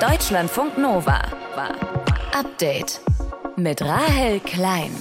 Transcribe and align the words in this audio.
Deutschlandfunk 0.00 0.78
Nova. 0.78 1.20
Update 2.32 3.02
mit 3.58 3.82
Rahel 3.82 4.40
Klein. 4.40 4.92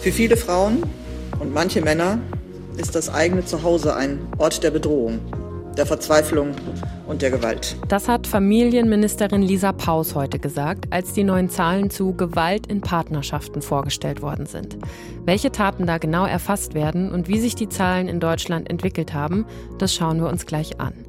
Für 0.00 0.10
viele 0.10 0.36
Frauen 0.36 0.82
und 1.38 1.54
manche 1.54 1.82
Männer 1.82 2.18
ist 2.78 2.96
das 2.96 3.14
eigene 3.14 3.44
Zuhause 3.44 3.94
ein 3.94 4.18
Ort 4.38 4.64
der 4.64 4.72
Bedrohung, 4.72 5.20
der 5.78 5.86
Verzweiflung 5.86 6.56
und 7.06 7.22
der 7.22 7.30
Gewalt. 7.30 7.76
Das 7.86 8.08
hat 8.08 8.26
Familienministerin 8.26 9.42
Lisa 9.42 9.70
Paus 9.70 10.16
heute 10.16 10.40
gesagt, 10.40 10.92
als 10.92 11.12
die 11.12 11.22
neuen 11.22 11.48
Zahlen 11.48 11.90
zu 11.90 12.12
Gewalt 12.16 12.66
in 12.66 12.80
Partnerschaften 12.80 13.62
vorgestellt 13.62 14.20
worden 14.20 14.46
sind. 14.46 14.76
Welche 15.24 15.52
Taten 15.52 15.86
da 15.86 15.98
genau 15.98 16.26
erfasst 16.26 16.74
werden 16.74 17.12
und 17.12 17.28
wie 17.28 17.38
sich 17.38 17.54
die 17.54 17.68
Zahlen 17.68 18.08
in 18.08 18.18
Deutschland 18.18 18.68
entwickelt 18.68 19.14
haben, 19.14 19.46
das 19.78 19.94
schauen 19.94 20.20
wir 20.20 20.28
uns 20.28 20.44
gleich 20.44 20.80
an. 20.80 21.05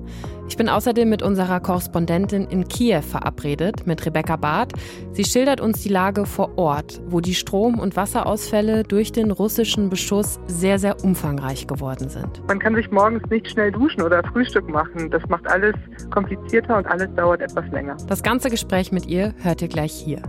Ich 0.49 0.55
bin 0.55 0.69
außerdem 0.69 1.09
mit 1.09 1.21
unserer 1.21 1.59
Korrespondentin 1.59 2.45
in 2.45 2.67
Kiew 2.67 3.01
verabredet, 3.01 3.85
mit 3.85 4.05
Rebecca 4.05 4.37
Barth. 4.37 4.73
Sie 5.11 5.25
schildert 5.25 5.59
uns 5.59 5.83
die 5.83 5.89
Lage 5.89 6.25
vor 6.25 6.57
Ort, 6.57 7.01
wo 7.07 7.19
die 7.19 7.35
Strom- 7.35 7.79
und 7.79 7.95
Wasserausfälle 7.95 8.83
durch 8.83 9.11
den 9.11 9.31
russischen 9.31 9.89
Beschuss 9.89 10.39
sehr, 10.47 10.79
sehr 10.79 11.03
umfangreich 11.03 11.67
geworden 11.67 12.09
sind. 12.09 12.41
Man 12.47 12.59
kann 12.59 12.75
sich 12.75 12.89
morgens 12.91 13.21
nicht 13.29 13.49
schnell 13.49 13.71
duschen 13.71 14.01
oder 14.01 14.23
Frühstück 14.31 14.69
machen. 14.69 15.11
Das 15.11 15.21
macht 15.27 15.45
alles 15.47 15.75
komplizierter 16.11 16.77
und 16.77 16.87
alles 16.87 17.09
dauert 17.15 17.41
etwas 17.41 17.65
länger. 17.71 17.97
Das 18.07 18.23
ganze 18.23 18.49
Gespräch 18.49 18.91
mit 18.91 19.05
ihr 19.05 19.33
hört 19.39 19.61
ihr 19.61 19.67
gleich 19.67 19.91
hier. 19.91 20.21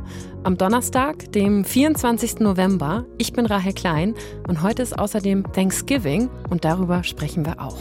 Am 0.42 0.58
Donnerstag, 0.58 1.30
dem 1.32 1.64
24. 1.64 2.40
November. 2.40 3.06
Ich 3.18 3.32
bin 3.32 3.46
Rahel 3.46 3.72
Klein 3.72 4.14
und 4.48 4.62
heute 4.62 4.82
ist 4.82 4.98
außerdem 4.98 5.44
Thanksgiving 5.52 6.28
und 6.50 6.64
darüber 6.64 7.04
sprechen 7.04 7.46
wir 7.46 7.60
auch. 7.60 7.78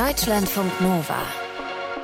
Deutschlandfunk 0.00 0.80
Nova. 0.80 1.18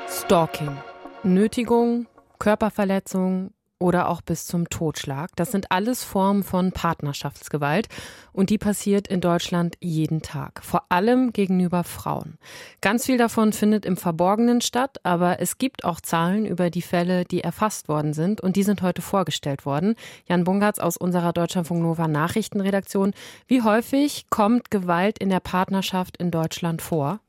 Stalking. 0.07 0.77
Nötigung, 1.23 2.07
Körperverletzung 2.39 3.55
oder 3.79 4.11
auch 4.11 4.21
bis 4.21 4.45
zum 4.45 4.69
Totschlag. 4.69 5.31
Das 5.37 5.51
sind 5.51 5.73
alles 5.73 6.05
Formen 6.05 6.43
von 6.43 6.73
Partnerschaftsgewalt 6.73 7.89
und 8.35 8.51
die 8.51 8.59
passiert 8.59 9.09
in 9.09 9.23
Deutschland 9.23 9.79
jeden 9.81 10.21
Tag, 10.21 10.63
vor 10.63 10.83
allem 10.91 11.33
gegenüber 11.33 11.85
Frauen. 11.85 12.37
Ganz 12.83 13.07
viel 13.07 13.17
davon 13.17 13.55
findet 13.55 13.87
im 13.87 13.97
Verborgenen 13.97 14.61
statt, 14.61 14.99
aber 15.03 15.41
es 15.41 15.57
gibt 15.57 15.87
auch 15.87 16.03
Zahlen 16.03 16.45
über 16.45 16.69
die 16.69 16.83
Fälle, 16.83 17.25
die 17.25 17.41
erfasst 17.41 17.89
worden 17.89 18.13
sind 18.13 18.43
und 18.43 18.57
die 18.57 18.63
sind 18.63 18.83
heute 18.83 19.01
vorgestellt 19.01 19.65
worden. 19.65 19.95
Jan 20.29 20.45
Bungartz 20.45 20.81
aus 20.81 20.99
unserer 20.99 21.33
Deutschlandfunk 21.33 21.81
Nova 21.81 22.09
Nachrichtenredaktion. 22.09 23.15
Wie 23.47 23.63
häufig 23.63 24.27
kommt 24.29 24.71
Gewalt 24.71 25.19
in 25.19 25.31
der 25.31 25.41
Partnerschaft 25.41 26.19
in 26.19 26.31
Deutschland 26.31 26.83
vor? 26.83 27.21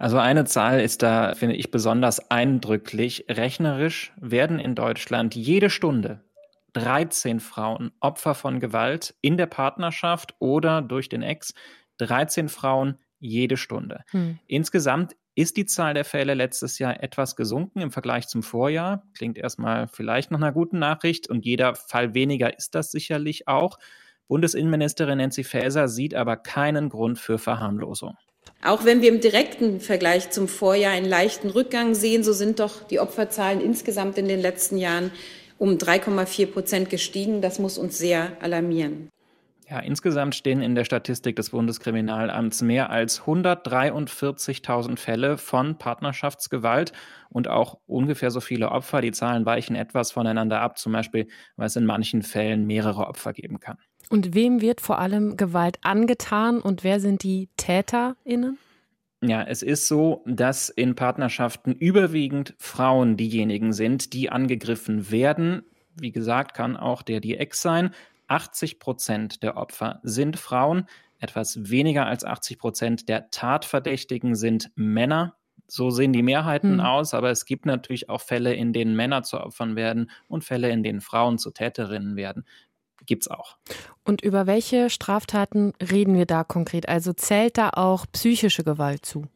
Also 0.00 0.16
eine 0.16 0.46
Zahl 0.46 0.80
ist 0.80 1.02
da, 1.02 1.34
finde 1.34 1.56
ich, 1.56 1.70
besonders 1.70 2.30
eindrücklich. 2.30 3.26
Rechnerisch 3.28 4.14
werden 4.18 4.58
in 4.58 4.74
Deutschland 4.74 5.34
jede 5.34 5.68
Stunde 5.68 6.24
13 6.72 7.38
Frauen 7.38 7.92
Opfer 8.00 8.34
von 8.34 8.60
Gewalt 8.60 9.14
in 9.20 9.36
der 9.36 9.44
Partnerschaft 9.44 10.34
oder 10.38 10.80
durch 10.80 11.10
den 11.10 11.20
Ex. 11.20 11.52
13 11.98 12.48
Frauen 12.48 12.96
jede 13.18 13.58
Stunde. 13.58 14.04
Hm. 14.12 14.38
Insgesamt 14.46 15.16
ist 15.34 15.58
die 15.58 15.66
Zahl 15.66 15.92
der 15.92 16.06
Fälle 16.06 16.32
letztes 16.32 16.78
Jahr 16.78 17.02
etwas 17.02 17.36
gesunken 17.36 17.82
im 17.82 17.90
Vergleich 17.90 18.26
zum 18.26 18.42
Vorjahr. 18.42 19.02
Klingt 19.12 19.36
erstmal 19.36 19.86
vielleicht 19.86 20.30
nach 20.30 20.38
einer 20.38 20.52
guten 20.52 20.78
Nachricht 20.78 21.28
und 21.28 21.44
jeder 21.44 21.74
Fall 21.74 22.14
weniger 22.14 22.56
ist 22.56 22.74
das 22.74 22.90
sicherlich 22.90 23.48
auch. 23.48 23.78
Bundesinnenministerin 24.28 25.18
Nancy 25.18 25.44
Faeser 25.44 25.88
sieht 25.88 26.14
aber 26.14 26.38
keinen 26.38 26.88
Grund 26.88 27.18
für 27.18 27.36
Verharmlosung. 27.36 28.16
Auch 28.62 28.84
wenn 28.84 29.00
wir 29.00 29.08
im 29.08 29.20
direkten 29.20 29.80
Vergleich 29.80 30.30
zum 30.30 30.46
Vorjahr 30.46 30.92
einen 30.92 31.08
leichten 31.08 31.48
Rückgang 31.48 31.94
sehen, 31.94 32.22
so 32.22 32.34
sind 32.34 32.60
doch 32.60 32.82
die 32.86 33.00
Opferzahlen 33.00 33.60
insgesamt 33.60 34.18
in 34.18 34.28
den 34.28 34.40
letzten 34.40 34.76
Jahren 34.76 35.10
um 35.56 35.78
3,4 35.78 36.46
Prozent 36.46 36.90
gestiegen. 36.90 37.40
Das 37.40 37.58
muss 37.58 37.78
uns 37.78 37.96
sehr 37.96 38.32
alarmieren. 38.40 39.08
Ja, 39.70 39.78
insgesamt 39.78 40.34
stehen 40.34 40.62
in 40.62 40.74
der 40.74 40.84
Statistik 40.84 41.36
des 41.36 41.50
Bundeskriminalamts 41.50 42.60
mehr 42.60 42.90
als 42.90 43.22
143.000 43.22 44.98
Fälle 44.98 45.38
von 45.38 45.78
Partnerschaftsgewalt 45.78 46.92
und 47.28 47.46
auch 47.46 47.78
ungefähr 47.86 48.32
so 48.32 48.40
viele 48.40 48.72
Opfer. 48.72 49.00
Die 49.00 49.12
Zahlen 49.12 49.46
weichen 49.46 49.76
etwas 49.76 50.10
voneinander 50.10 50.60
ab, 50.60 50.76
zum 50.76 50.92
Beispiel, 50.92 51.28
weil 51.56 51.68
es 51.68 51.76
in 51.76 51.86
manchen 51.86 52.22
Fällen 52.22 52.66
mehrere 52.66 53.06
Opfer 53.06 53.32
geben 53.32 53.60
kann. 53.60 53.78
Und 54.08 54.34
wem 54.34 54.60
wird 54.60 54.80
vor 54.80 54.98
allem 54.98 55.36
Gewalt 55.36 55.78
angetan 55.82 56.60
und 56.60 56.82
wer 56.82 57.00
sind 57.00 57.22
die 57.22 57.48
TäterInnen? 57.56 58.58
Ja, 59.22 59.42
es 59.42 59.62
ist 59.62 59.86
so, 59.86 60.24
dass 60.26 60.70
in 60.70 60.94
Partnerschaften 60.94 61.72
überwiegend 61.72 62.54
Frauen 62.58 63.18
diejenigen 63.18 63.72
sind, 63.74 64.14
die 64.14 64.30
angegriffen 64.30 65.10
werden. 65.10 65.62
Wie 65.94 66.10
gesagt, 66.10 66.54
kann 66.54 66.76
auch 66.76 67.02
der 67.02 67.20
die 67.20 67.36
Ex 67.36 67.60
sein. 67.60 67.90
80 68.28 68.78
Prozent 68.78 69.42
der 69.42 69.56
Opfer 69.58 70.00
sind 70.02 70.38
Frauen. 70.38 70.86
Etwas 71.18 71.70
weniger 71.70 72.06
als 72.06 72.24
80 72.24 72.58
Prozent 72.58 73.08
der 73.10 73.30
Tatverdächtigen 73.30 74.34
sind 74.34 74.70
Männer. 74.74 75.36
So 75.66 75.90
sehen 75.90 76.14
die 76.14 76.22
Mehrheiten 76.22 76.78
hm. 76.78 76.80
aus, 76.80 77.12
aber 77.12 77.30
es 77.30 77.44
gibt 77.44 77.66
natürlich 77.66 78.08
auch 78.08 78.22
Fälle, 78.22 78.54
in 78.54 78.72
denen 78.72 78.96
Männer 78.96 79.22
zu 79.22 79.38
Opfern 79.38 79.76
werden 79.76 80.10
und 80.28 80.44
Fälle, 80.44 80.70
in 80.70 80.82
denen 80.82 81.02
Frauen 81.02 81.38
zu 81.38 81.50
Täterinnen 81.50 82.16
werden 82.16 82.44
gibt 83.06 83.22
es 83.24 83.28
auch. 83.28 83.56
Und 84.04 84.22
über 84.22 84.46
welche 84.46 84.90
Straftaten 84.90 85.72
reden 85.80 86.16
wir 86.16 86.26
da 86.26 86.44
konkret? 86.44 86.88
Also 86.88 87.12
zählt 87.12 87.58
da 87.58 87.70
auch 87.74 88.06
psychische 88.12 88.64
Gewalt 88.64 89.04
zu? 89.04 89.26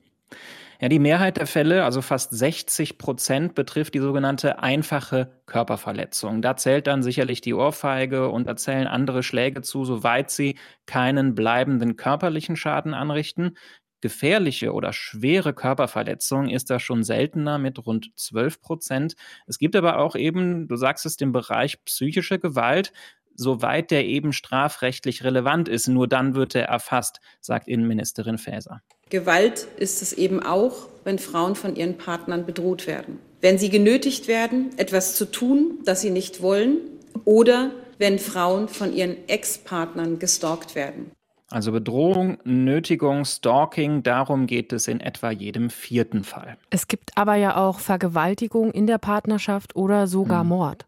Ja, 0.81 0.89
die 0.89 0.99
Mehrheit 0.99 1.37
der 1.37 1.47
Fälle, 1.47 1.85
also 1.85 2.03
fast 2.03 2.37
60 2.37 2.99
Prozent, 2.99 3.55
betrifft 3.55 3.95
die 3.95 4.01
sogenannte 4.01 4.59
einfache 4.59 5.31
Körperverletzung. 5.47 6.43
Da 6.43 6.57
zählt 6.57 6.87
dann 6.89 7.03
sicherlich 7.03 7.41
die 7.41 7.55
Ohrfeige 7.55 8.29
und 8.29 8.47
da 8.47 8.57
zählen 8.57 8.87
andere 8.87 9.23
Schläge 9.23 9.63
zu, 9.63 9.85
soweit 9.85 10.31
sie 10.31 10.59
keinen 10.87 11.35
bleibenden 11.35 11.97
körperlichen 11.97 12.57
Schaden 12.57 12.93
anrichten. 12.93 13.57
Gefährliche 14.01 14.75
oder 14.75 14.93
schwere 14.93 15.55
Körperverletzung 15.55 16.51
ist 16.51 16.69
da 16.69 16.79
schon 16.79 17.05
seltener 17.05 17.57
mit 17.57 17.87
rund 17.87 18.11
12 18.17 18.61
Prozent. 18.61 19.15
Es 19.47 19.59
gibt 19.59 19.77
aber 19.77 19.99
auch 19.99 20.17
eben, 20.17 20.69
du 20.69 20.77
sagst 20.77 21.07
es, 21.07 21.17
den 21.17 21.33
Bereich 21.33 21.83
psychische 21.87 22.39
Gewalt 22.39 22.93
soweit 23.35 23.91
der 23.91 24.05
eben 24.05 24.33
strafrechtlich 24.33 25.25
relevant 25.25 25.69
ist. 25.69 25.89
Nur 25.89 26.09
dann 26.09 26.35
wird 26.35 26.55
er 26.55 26.65
erfasst, 26.65 27.21
sagt 27.41 27.69
Innenministerin 27.69 28.39
Faeser. 28.39 28.81
Gewalt 29.11 29.69
ist 29.77 30.03
es 30.03 30.13
eben 30.13 30.43
auch, 30.43 30.89
wenn 31.05 31.19
Frauen 31.19 31.55
von 31.55 31.77
ihren 31.77 31.99
Partnern 31.99 32.47
bedroht 32.47 32.87
werden. 32.87 33.19
Wenn 33.41 33.59
sie 33.59 33.69
genötigt 33.69 34.27
werden, 34.27 34.71
etwas 34.79 35.15
zu 35.17 35.31
tun, 35.31 35.79
das 35.85 36.01
sie 36.01 36.11
nicht 36.11 36.41
wollen, 36.41 36.79
oder 37.25 37.71
wenn 37.99 38.19
Frauen 38.19 38.69
von 38.69 38.93
ihren 38.93 39.17
Ex-Partnern 39.29 40.19
gestalkt 40.19 40.75
werden. 40.75 41.11
Also 41.51 41.71
Bedrohung, 41.71 42.39
Nötigung, 42.45 43.25
Stalking, 43.25 44.03
darum 44.03 44.47
geht 44.47 44.73
es 44.73 44.89
in 44.89 45.01
etwa 45.01 45.31
jedem 45.31 45.71
vierten 45.71 46.25
Fall. 46.25 46.57
Es 46.71 46.89
gibt 46.89 47.17
aber 47.17 47.37
ja 47.37 47.57
auch 47.57 47.79
Vergewaltigung 47.79 48.73
in 48.73 48.87
der 48.87 48.99
Partnerschaft 48.99 49.77
oder 49.77 50.07
sogar 50.07 50.41
hm. 50.41 50.49
Mord. 50.49 50.87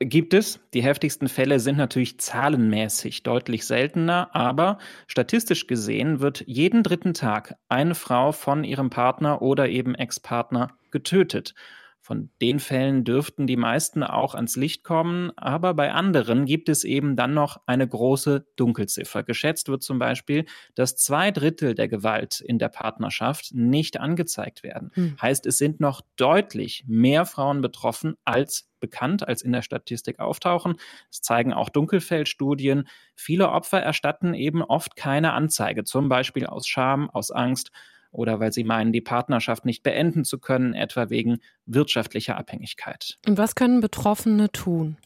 Gibt 0.00 0.34
es. 0.34 0.60
Die 0.74 0.82
heftigsten 0.82 1.28
Fälle 1.28 1.60
sind 1.60 1.76
natürlich 1.76 2.18
zahlenmäßig 2.18 3.22
deutlich 3.22 3.64
seltener, 3.64 4.34
aber 4.34 4.78
statistisch 5.06 5.66
gesehen 5.66 6.20
wird 6.20 6.44
jeden 6.46 6.82
dritten 6.82 7.14
Tag 7.14 7.54
eine 7.68 7.94
Frau 7.94 8.32
von 8.32 8.64
ihrem 8.64 8.90
Partner 8.90 9.40
oder 9.40 9.68
eben 9.68 9.94
Ex-Partner 9.94 10.76
getötet. 10.90 11.54
Von 12.04 12.28
den 12.42 12.60
Fällen 12.60 13.02
dürften 13.04 13.46
die 13.46 13.56
meisten 13.56 14.02
auch 14.02 14.34
ans 14.34 14.56
Licht 14.56 14.84
kommen, 14.84 15.32
aber 15.36 15.72
bei 15.72 15.90
anderen 15.90 16.44
gibt 16.44 16.68
es 16.68 16.84
eben 16.84 17.16
dann 17.16 17.32
noch 17.32 17.62
eine 17.64 17.88
große 17.88 18.46
Dunkelziffer. 18.56 19.22
Geschätzt 19.22 19.70
wird 19.70 19.82
zum 19.82 19.98
Beispiel, 19.98 20.44
dass 20.74 20.96
zwei 20.96 21.30
Drittel 21.30 21.74
der 21.74 21.88
Gewalt 21.88 22.42
in 22.42 22.58
der 22.58 22.68
Partnerschaft 22.68 23.54
nicht 23.54 23.98
angezeigt 24.00 24.62
werden. 24.62 24.90
Hm. 24.92 25.16
Heißt, 25.18 25.46
es 25.46 25.56
sind 25.56 25.80
noch 25.80 26.02
deutlich 26.16 26.84
mehr 26.86 27.24
Frauen 27.24 27.62
betroffen 27.62 28.16
als 28.26 28.68
bekannt, 28.80 29.26
als 29.26 29.40
in 29.40 29.52
der 29.52 29.62
Statistik 29.62 30.18
auftauchen. 30.18 30.74
Das 31.08 31.22
zeigen 31.22 31.54
auch 31.54 31.70
Dunkelfeldstudien. 31.70 32.86
Viele 33.16 33.48
Opfer 33.48 33.80
erstatten 33.80 34.34
eben 34.34 34.62
oft 34.62 34.94
keine 34.94 35.32
Anzeige, 35.32 35.84
zum 35.84 36.10
Beispiel 36.10 36.44
aus 36.44 36.66
Scham, 36.66 37.08
aus 37.08 37.30
Angst 37.30 37.70
oder 38.14 38.40
weil 38.40 38.52
sie 38.52 38.64
meinen, 38.64 38.92
die 38.92 39.00
Partnerschaft 39.00 39.64
nicht 39.64 39.82
beenden 39.82 40.24
zu 40.24 40.38
können, 40.38 40.74
etwa 40.74 41.10
wegen 41.10 41.38
wirtschaftlicher 41.66 42.36
Abhängigkeit. 42.36 43.18
Und 43.26 43.38
was 43.38 43.54
können 43.54 43.80
Betroffene 43.80 44.50
tun? 44.50 44.96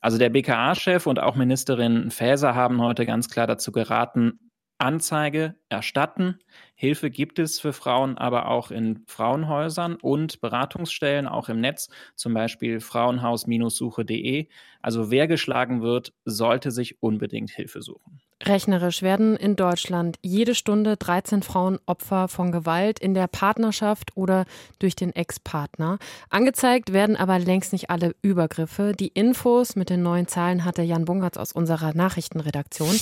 Also 0.00 0.16
der 0.16 0.30
BKA-Chef 0.30 1.06
und 1.06 1.20
auch 1.20 1.36
Ministerin 1.36 2.10
Faeser 2.10 2.54
haben 2.54 2.80
heute 2.80 3.04
ganz 3.04 3.28
klar 3.28 3.46
dazu 3.46 3.70
geraten, 3.70 4.38
Anzeige 4.78 5.56
erstatten. 5.68 6.38
Hilfe 6.74 7.10
gibt 7.10 7.38
es 7.38 7.60
für 7.60 7.74
Frauen 7.74 8.16
aber 8.16 8.48
auch 8.48 8.70
in 8.70 9.04
Frauenhäusern 9.06 9.96
und 9.96 10.40
Beratungsstellen, 10.40 11.28
auch 11.28 11.50
im 11.50 11.60
Netz, 11.60 11.90
zum 12.14 12.32
Beispiel 12.32 12.80
frauenhaus-suche.de. 12.80 14.48
Also 14.80 15.10
wer 15.10 15.28
geschlagen 15.28 15.82
wird, 15.82 16.14
sollte 16.24 16.70
sich 16.70 17.02
unbedingt 17.02 17.50
Hilfe 17.50 17.82
suchen. 17.82 18.22
Rechnerisch 18.42 19.02
werden 19.02 19.36
in 19.36 19.54
Deutschland 19.54 20.18
jede 20.22 20.54
Stunde 20.54 20.96
13 20.96 21.42
Frauen 21.42 21.78
Opfer 21.86 22.28
von 22.28 22.52
Gewalt 22.52 22.98
in 22.98 23.12
der 23.12 23.26
Partnerschaft 23.26 24.16
oder 24.16 24.46
durch 24.78 24.96
den 24.96 25.14
Ex-Partner. 25.14 25.98
Angezeigt 26.30 26.92
werden 26.92 27.16
aber 27.16 27.38
längst 27.38 27.72
nicht 27.72 27.90
alle 27.90 28.14
Übergriffe. 28.22 28.92
Die 28.98 29.08
Infos 29.08 29.76
mit 29.76 29.90
den 29.90 30.02
neuen 30.02 30.26
Zahlen 30.26 30.64
hatte 30.64 30.82
Jan 30.82 31.04
Bungertz 31.04 31.36
aus 31.36 31.52
unserer 31.52 31.94
Nachrichtenredaktion. 31.94 32.98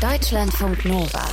Deutschlandfunk 0.00 0.84
Nova. 0.84 1.24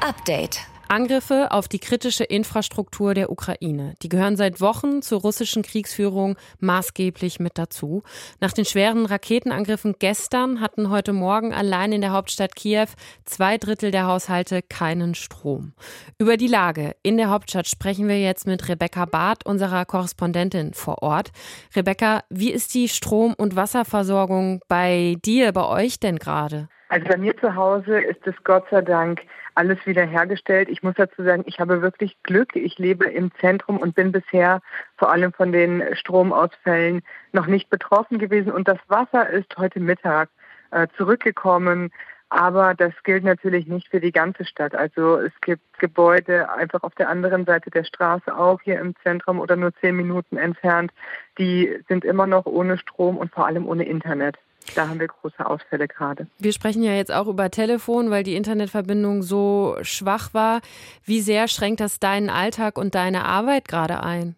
Update. 0.00 0.69
Angriffe 0.90 1.52
auf 1.52 1.68
die 1.68 1.78
kritische 1.78 2.24
Infrastruktur 2.24 3.14
der 3.14 3.30
Ukraine. 3.30 3.94
Die 4.02 4.08
gehören 4.08 4.36
seit 4.36 4.60
Wochen 4.60 5.02
zur 5.02 5.20
russischen 5.20 5.62
Kriegsführung 5.62 6.36
maßgeblich 6.58 7.38
mit 7.38 7.58
dazu. 7.58 8.02
Nach 8.40 8.50
den 8.50 8.64
schweren 8.64 9.06
Raketenangriffen 9.06 9.94
gestern 10.00 10.60
hatten 10.60 10.90
heute 10.90 11.12
Morgen 11.12 11.54
allein 11.54 11.92
in 11.92 12.00
der 12.00 12.10
Hauptstadt 12.10 12.56
Kiew 12.56 12.88
zwei 13.24 13.56
Drittel 13.56 13.92
der 13.92 14.08
Haushalte 14.08 14.62
keinen 14.62 15.14
Strom. 15.14 15.74
Über 16.18 16.36
die 16.36 16.48
Lage 16.48 16.96
in 17.04 17.18
der 17.18 17.30
Hauptstadt 17.30 17.68
sprechen 17.68 18.08
wir 18.08 18.20
jetzt 18.20 18.48
mit 18.48 18.68
Rebecca 18.68 19.04
Barth, 19.04 19.46
unserer 19.46 19.84
Korrespondentin 19.84 20.74
vor 20.74 21.04
Ort. 21.04 21.30
Rebecca, 21.76 22.24
wie 22.30 22.50
ist 22.50 22.74
die 22.74 22.88
Strom- 22.88 23.34
und 23.34 23.54
Wasserversorgung 23.54 24.60
bei 24.66 25.14
dir, 25.24 25.52
bei 25.52 25.66
euch 25.66 26.00
denn 26.00 26.18
gerade? 26.18 26.68
Also 26.88 27.06
bei 27.06 27.16
mir 27.16 27.36
zu 27.36 27.54
Hause 27.54 28.00
ist 28.00 28.26
es 28.26 28.34
Gott 28.42 28.64
sei 28.72 28.80
Dank 28.80 29.20
alles 29.54 29.78
wiederhergestellt. 29.86 30.68
Ich 30.68 30.82
muss 30.82 30.94
dazu 30.96 31.22
sagen, 31.22 31.44
ich 31.46 31.60
habe 31.60 31.82
wirklich 31.82 32.16
Glück. 32.22 32.56
Ich 32.56 32.78
lebe 32.78 33.06
im 33.06 33.30
Zentrum 33.40 33.78
und 33.78 33.94
bin 33.94 34.12
bisher 34.12 34.60
vor 34.96 35.10
allem 35.10 35.32
von 35.32 35.52
den 35.52 35.82
Stromausfällen 35.94 37.02
noch 37.32 37.46
nicht 37.46 37.70
betroffen 37.70 38.18
gewesen. 38.18 38.52
Und 38.52 38.68
das 38.68 38.78
Wasser 38.88 39.28
ist 39.30 39.56
heute 39.56 39.80
Mittag 39.80 40.28
äh, 40.70 40.86
zurückgekommen. 40.96 41.90
Aber 42.32 42.74
das 42.74 42.92
gilt 43.02 43.24
natürlich 43.24 43.66
nicht 43.66 43.88
für 43.88 44.00
die 44.00 44.12
ganze 44.12 44.44
Stadt. 44.44 44.72
Also 44.76 45.16
es 45.16 45.32
gibt 45.40 45.80
Gebäude 45.80 46.48
einfach 46.52 46.84
auf 46.84 46.94
der 46.94 47.08
anderen 47.08 47.44
Seite 47.44 47.70
der 47.70 47.82
Straße 47.82 48.36
auch 48.36 48.60
hier 48.62 48.78
im 48.78 48.94
Zentrum 49.02 49.40
oder 49.40 49.56
nur 49.56 49.74
zehn 49.80 49.96
Minuten 49.96 50.36
entfernt. 50.36 50.92
Die 51.38 51.76
sind 51.88 52.04
immer 52.04 52.28
noch 52.28 52.46
ohne 52.46 52.78
Strom 52.78 53.16
und 53.16 53.32
vor 53.32 53.46
allem 53.46 53.66
ohne 53.66 53.84
Internet. 53.84 54.38
Da 54.74 54.88
haben 54.88 55.00
wir 55.00 55.08
große 55.08 55.44
Ausfälle 55.44 55.88
gerade. 55.88 56.26
Wir 56.38 56.52
sprechen 56.52 56.82
ja 56.82 56.92
jetzt 56.92 57.12
auch 57.12 57.26
über 57.26 57.50
Telefon, 57.50 58.10
weil 58.10 58.22
die 58.22 58.36
Internetverbindung 58.36 59.22
so 59.22 59.76
schwach 59.82 60.32
war. 60.32 60.60
Wie 61.04 61.20
sehr 61.20 61.48
schränkt 61.48 61.80
das 61.80 61.98
deinen 61.98 62.30
Alltag 62.30 62.78
und 62.78 62.94
deine 62.94 63.24
Arbeit 63.24 63.68
gerade 63.68 64.02
ein? 64.02 64.36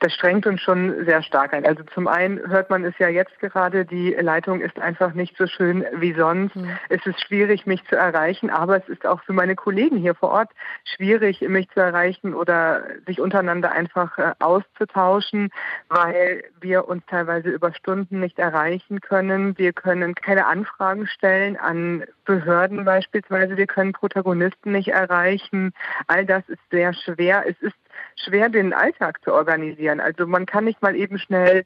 Das 0.00 0.12
strengt 0.12 0.46
uns 0.46 0.60
schon 0.60 1.04
sehr 1.04 1.22
stark 1.22 1.54
ein. 1.54 1.66
Also 1.66 1.82
zum 1.94 2.08
einen 2.08 2.38
hört 2.48 2.70
man 2.70 2.84
es 2.84 2.94
ja 2.98 3.08
jetzt 3.08 3.38
gerade, 3.40 3.84
die 3.84 4.10
Leitung 4.12 4.60
ist 4.60 4.78
einfach 4.78 5.14
nicht 5.14 5.36
so 5.36 5.46
schön 5.46 5.84
wie 5.94 6.12
sonst. 6.12 6.56
Mhm. 6.56 6.70
Es 6.88 7.04
ist 7.06 7.20
schwierig, 7.20 7.66
mich 7.66 7.84
zu 7.84 7.96
erreichen, 7.96 8.50
aber 8.50 8.76
es 8.76 8.88
ist 8.88 9.06
auch 9.06 9.22
für 9.22 9.32
meine 9.32 9.56
Kollegen 9.56 9.96
hier 9.96 10.14
vor 10.14 10.30
Ort 10.30 10.50
schwierig, 10.84 11.40
mich 11.42 11.68
zu 11.70 11.80
erreichen 11.80 12.34
oder 12.34 12.82
sich 13.06 13.20
untereinander 13.20 13.72
einfach 13.72 14.18
äh, 14.18 14.32
auszutauschen, 14.40 15.50
weil 15.88 16.44
wir 16.60 16.88
uns 16.88 17.04
teilweise 17.06 17.50
über 17.50 17.72
Stunden 17.72 18.20
nicht 18.20 18.38
erreichen 18.38 19.00
können. 19.00 19.56
Wir 19.58 19.72
können 19.72 20.14
keine 20.14 20.46
Anfragen 20.46 21.06
stellen 21.06 21.56
an 21.56 22.04
Behörden 22.24 22.84
beispielsweise. 22.84 23.56
Wir 23.56 23.66
können 23.66 23.92
Protagonisten 23.92 24.72
nicht 24.72 24.88
erreichen. 24.88 25.72
All 26.06 26.26
das 26.26 26.48
ist 26.48 26.60
sehr 26.70 26.92
schwer. 26.92 27.44
Es 27.48 27.60
ist 27.60 27.76
schwer, 28.16 28.48
den 28.48 28.72
Alltag 28.72 29.22
zu 29.24 29.32
organisieren. 29.32 30.00
Also 30.00 30.26
man 30.26 30.46
kann 30.46 30.64
nicht 30.64 30.82
mal 30.82 30.96
eben 30.96 31.18
schnell 31.18 31.64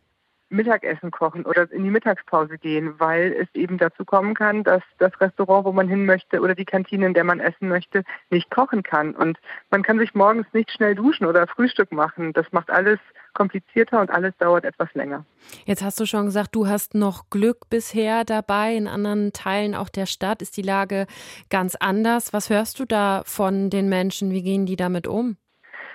Mittagessen 0.50 1.10
kochen 1.10 1.46
oder 1.46 1.70
in 1.70 1.84
die 1.84 1.90
Mittagspause 1.90 2.58
gehen, 2.58 2.98
weil 2.98 3.32
es 3.32 3.48
eben 3.54 3.78
dazu 3.78 4.04
kommen 4.04 4.34
kann, 4.34 4.64
dass 4.64 4.82
das 4.98 5.12
Restaurant, 5.20 5.64
wo 5.64 5.72
man 5.72 5.88
hin 5.88 6.04
möchte 6.04 6.40
oder 6.40 6.54
die 6.54 6.64
Kantine, 6.64 7.06
in 7.06 7.14
der 7.14 7.24
man 7.24 7.40
essen 7.40 7.68
möchte, 7.68 8.02
nicht 8.30 8.50
kochen 8.50 8.82
kann. 8.82 9.14
Und 9.14 9.38
man 9.70 9.82
kann 9.82 9.98
sich 9.98 10.14
morgens 10.14 10.46
nicht 10.52 10.70
schnell 10.72 10.96
duschen 10.96 11.26
oder 11.26 11.46
Frühstück 11.46 11.92
machen. 11.92 12.32
Das 12.32 12.46
macht 12.50 12.70
alles 12.70 12.98
komplizierter 13.32 14.00
und 14.00 14.10
alles 14.10 14.34
dauert 14.38 14.64
etwas 14.64 14.92
länger. 14.94 15.24
Jetzt 15.64 15.82
hast 15.82 16.00
du 16.00 16.06
schon 16.06 16.26
gesagt, 16.26 16.54
du 16.54 16.66
hast 16.66 16.94
noch 16.94 17.30
Glück 17.30 17.70
bisher 17.70 18.24
dabei. 18.24 18.74
In 18.74 18.88
anderen 18.88 19.32
Teilen 19.32 19.76
auch 19.76 19.88
der 19.88 20.06
Stadt 20.06 20.42
ist 20.42 20.56
die 20.56 20.62
Lage 20.62 21.06
ganz 21.48 21.76
anders. 21.76 22.32
Was 22.32 22.50
hörst 22.50 22.80
du 22.80 22.84
da 22.84 23.22
von 23.24 23.70
den 23.70 23.88
Menschen? 23.88 24.32
Wie 24.32 24.42
gehen 24.42 24.66
die 24.66 24.76
damit 24.76 25.06
um? 25.06 25.36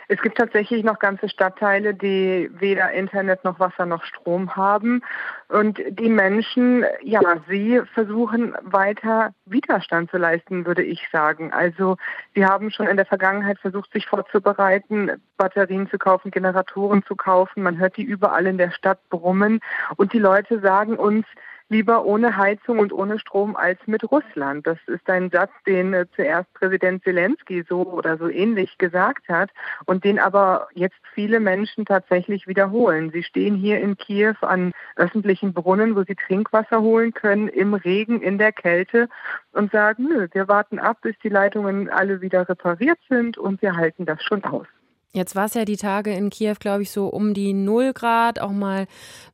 Es 0.07 0.22
gibt 0.22 0.38
tatsächlich 0.38 0.84
noch 0.84 1.00
ganze 1.00 1.30
Stadtteile, 1.30 1.94
die 1.94 2.50
weder 2.54 2.92
Internet 2.92 3.44
noch 3.44 3.60
Wasser 3.60 3.86
noch 3.86 4.04
Strom 4.04 4.56
haben. 4.56 5.02
Und 5.48 5.80
die 5.90 6.10
Menschen, 6.10 6.86
ja, 7.02 7.22
sie 7.48 7.81
versuchen 7.94 8.56
weiter 8.62 9.34
Widerstand 9.46 10.12
zu 10.12 10.18
leisten, 10.18 10.66
würde 10.66 10.84
ich 10.84 11.07
sagen. 11.12 11.52
Also 11.54 11.98
sie 12.34 12.46
haben 12.46 12.72
schon 12.72 12.88
in 12.88 12.98
der 12.98 13.06
Vergangenheit 13.06 13.60
versucht, 13.60 13.92
sich 13.92 14.06
vorzubereiten, 14.06 15.12
Batterien 15.38 15.90
zu 15.90 15.98
kaufen, 15.98 16.31
Generatoren 16.31 17.04
zu 17.04 17.16
kaufen. 17.16 17.63
Man 17.63 17.78
hört 17.78 17.98
die 17.98 18.04
überall 18.04 18.46
in 18.48 18.58
der 18.58 18.72
Stadt 18.72 19.00
brummen. 19.10 19.60
Und 19.98 20.13
die 20.13 20.19
Leute 20.19 20.60
sagen 20.60 20.98
uns, 20.98 21.25
lieber 21.69 22.06
ohne 22.06 22.38
Heizung 22.38 22.79
und 22.79 22.94
ohne 22.94 23.17
Strom 23.19 23.56
als 23.56 23.79
mit 23.88 24.09
Russland. 24.12 24.67
Das 24.67 24.77
ist 24.88 25.09
ein 25.09 25.29
Satz, 25.31 25.51
den 25.65 25.94
äh, 25.94 26.06
zuerst 26.15 26.53
Präsident 26.53 27.03
Zelensky 27.03 27.65
so 27.67 27.83
oder 27.83 28.17
so 28.17 28.29
ähnlich 28.29 28.77
gesagt 28.77 29.27
hat 29.29 29.50
und 29.85 30.03
den 30.03 30.19
aber 30.19 30.67
jetzt 30.73 31.00
viele 31.13 31.39
Menschen 31.39 31.85
tatsächlich 31.85 32.47
wiederholen. 32.47 33.12
Sie 33.12 33.23
stehen 33.23 33.56
hier 33.56 33.79
in 33.79 33.97
Kiew 33.97 34.35
an 34.41 34.73
öffentlichen 34.95 35.53
Brunnen, 35.53 35.95
wo 35.95 36.03
sie 36.03 36.15
Trinkwasser 36.15 36.81
holen 36.81 37.13
können, 37.13 37.47
im 37.47 37.73
Regen, 37.73 38.21
in 38.21 38.38
der 38.38 38.51
Kälte 38.51 39.09
und 39.53 39.71
sagen, 39.71 40.07
nö, 40.07 40.27
wir 40.31 40.47
warten 40.47 40.79
ab, 40.79 40.97
bis 41.01 41.15
die 41.23 41.29
Leitungen 41.29 41.89
alle 41.89 42.21
wieder 42.21 42.47
repariert 42.47 43.00
sind 43.09 43.38
und 43.38 43.62
wir 43.62 43.75
halten 43.75 44.06
das 44.06 44.21
schon 44.23 44.44
aus. 44.44 44.67
Jetzt 45.15 45.33
war 45.33 45.45
es 45.45 45.53
ja 45.53 45.63
die 45.63 45.77
Tage 45.77 46.12
in 46.12 46.29
Kiew, 46.29 46.56
glaube 46.59 46.81
ich, 46.81 46.91
so 46.91 47.07
um 47.07 47.33
die 47.33 47.53
0 47.53 47.94
Grad, 47.94 48.41
auch 48.41 48.51
mal 48.51 48.85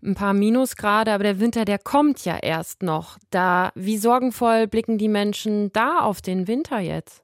ein 0.04 0.14
paar 0.14 0.34
Minusgrade, 0.34 1.12
aber 1.12 1.24
der 1.24 1.40
Winter, 1.40 1.66
der 1.66 1.80
kommt 1.80 2.24
ja 2.24 2.38
erst 2.40 2.84
noch. 2.84 3.18
Da, 3.32 3.72
wie 3.74 3.98
sorgenvoll 3.98 4.68
blicken 4.68 5.00
die 5.00 5.10
Menschen 5.10 5.74
da 5.74 5.98
auf 5.98 6.22
den 6.22 6.48
Winter 6.48 6.78
jetzt? 6.78 7.24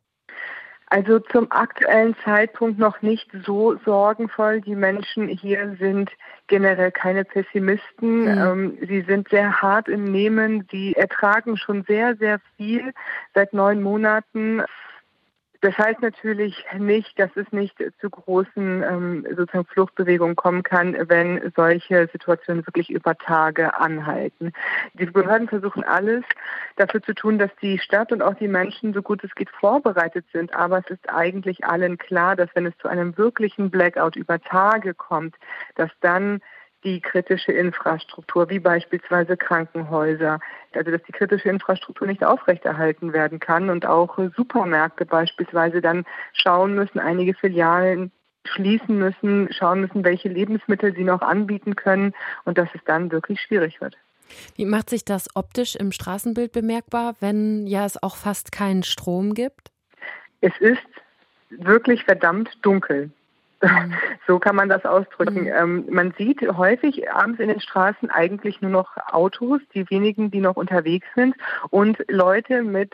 Also 0.88 1.20
zum 1.20 1.52
aktuellen 1.52 2.16
Zeitpunkt 2.26 2.80
noch 2.80 3.04
nicht 3.04 3.30
so 3.46 3.78
sorgenvoll. 3.86 4.62
Die 4.62 4.76
Menschen 4.76 5.28
hier 5.28 5.76
sind 5.80 6.10
generell 6.48 6.92
keine 6.92 7.26
Pessimisten. 7.26 8.22
Mhm. 8.22 8.28
Ähm, 8.28 8.78
sie 8.88 9.02
sind 9.02 9.30
sehr 9.30 9.62
hart 9.62 9.88
im 9.88 10.06
Nehmen. 10.06 10.68
Sie 10.72 10.94
ertragen 10.94 11.58
schon 11.58 11.84
sehr, 11.84 12.16
sehr 12.16 12.40
viel 12.56 12.92
seit 13.36 13.54
neun 13.54 13.84
Monaten. 13.84 14.64
Das 15.62 15.78
heißt 15.78 16.02
natürlich 16.02 16.66
nicht, 16.78 17.18
dass 17.20 17.32
es 17.36 17.52
nicht 17.52 17.76
zu 18.00 18.10
großen 18.10 18.84
ähm, 18.84 19.26
sozusagen 19.30 19.66
Fluchtbewegungen 19.66 20.36
kommen 20.36 20.64
kann, 20.64 20.96
wenn 21.10 21.52
solche 21.56 22.08
Situationen 22.12 22.66
wirklich 22.68 22.90
über 22.90 23.18
Tage 23.18 23.74
anhalten. 23.74 24.54
Die 24.94 25.06
Behörden 25.06 25.48
versuchen 25.48 25.84
alles 25.84 26.24
dafür 26.76 27.02
zu 27.02 27.14
tun, 27.14 27.40
dass 27.40 27.52
die 27.62 27.80
Stadt 27.80 28.12
und 28.12 28.22
auch 28.22 28.36
die 28.36 28.48
Menschen 28.48 28.94
so 28.94 29.02
gut 29.02 29.24
es 29.24 29.34
geht 29.34 29.50
vorbereitet 29.50 30.26
sind. 30.32 30.54
Aber 30.54 30.80
es 30.80 30.90
ist 30.90 31.10
eigentlich 31.10 31.66
allen 31.66 31.98
klar, 31.98 32.36
dass 32.36 32.50
wenn 32.54 32.68
es 32.68 32.78
zu 32.78 32.88
einem 32.88 33.18
wirklichen 33.18 33.72
Blackout 33.72 34.16
über 34.16 34.40
Tage 34.40 34.94
kommt, 34.94 35.36
dass 35.76 35.90
dann 36.02 36.42
die 36.84 37.02
kritische 37.02 37.52
Infrastruktur, 37.52 38.50
wie 38.50 38.60
beispielsweise 38.60 39.36
Krankenhäuser, 39.36 40.40
also 40.74 40.92
dass 40.92 41.04
die 41.04 41.12
kritische 41.12 41.50
Infrastruktur 41.50 42.08
nicht 42.08 42.24
aufrechterhalten 42.24 43.14
werden 43.14 43.40
kann 43.40 43.70
und 43.70 43.86
auch 43.86 44.18
Supermärkte 44.36 45.06
beispielsweise 45.06 45.82
dann 45.82 46.06
schauen 46.34 46.76
müssen, 46.76 47.00
einige 47.00 47.34
Filialen 47.34 48.12
schließen 48.46 48.98
müssen, 48.98 49.52
schauen 49.52 49.82
müssen, 49.82 50.04
welche 50.04 50.30
Lebensmittel 50.30 50.96
sie 50.96 51.04
noch 51.04 51.22
anbieten 51.22 51.76
können 51.76 52.14
und 52.46 52.58
dass 52.58 52.70
es 52.74 52.82
dann 52.86 53.12
wirklich 53.12 53.42
schwierig 53.42 53.82
wird. 53.82 53.98
Wie 54.56 54.66
macht 54.66 54.90
sich 54.90 55.06
das 55.06 55.28
optisch 55.36 55.76
im 55.76 55.92
Straßenbild 55.92 56.52
bemerkbar, 56.52 57.16
wenn 57.20 57.66
ja 57.68 57.86
es 57.86 58.02
auch 58.02 58.16
fast 58.16 58.52
keinen 58.52 58.84
Strom 58.84 59.34
gibt? 59.34 59.72
Es 60.42 60.54
ist 60.60 60.82
wirklich 61.50 62.04
verdammt 62.04 62.50
dunkel. 62.62 63.12
So 64.28 64.40
kann 64.40 64.58
man 64.58 64.68
das 64.68 64.84
ausdrücken. 64.84 65.44
Mhm. 65.44 65.54
Ähm, 65.56 65.86
man 65.90 66.14
sieht 66.18 66.42
häufig 66.42 67.10
abends 67.10 67.40
in 67.40 67.48
den 67.48 67.62
Straßen 67.62 68.10
eigentlich 68.10 68.62
nur 68.62 68.72
noch 68.72 68.98
Autos, 69.08 69.62
die 69.74 69.90
wenigen, 69.90 70.32
die 70.32 70.42
noch 70.42 70.58
unterwegs 70.58 71.08
sind 71.16 71.36
und 71.70 72.04
Leute 72.10 72.64
mit 72.64 72.94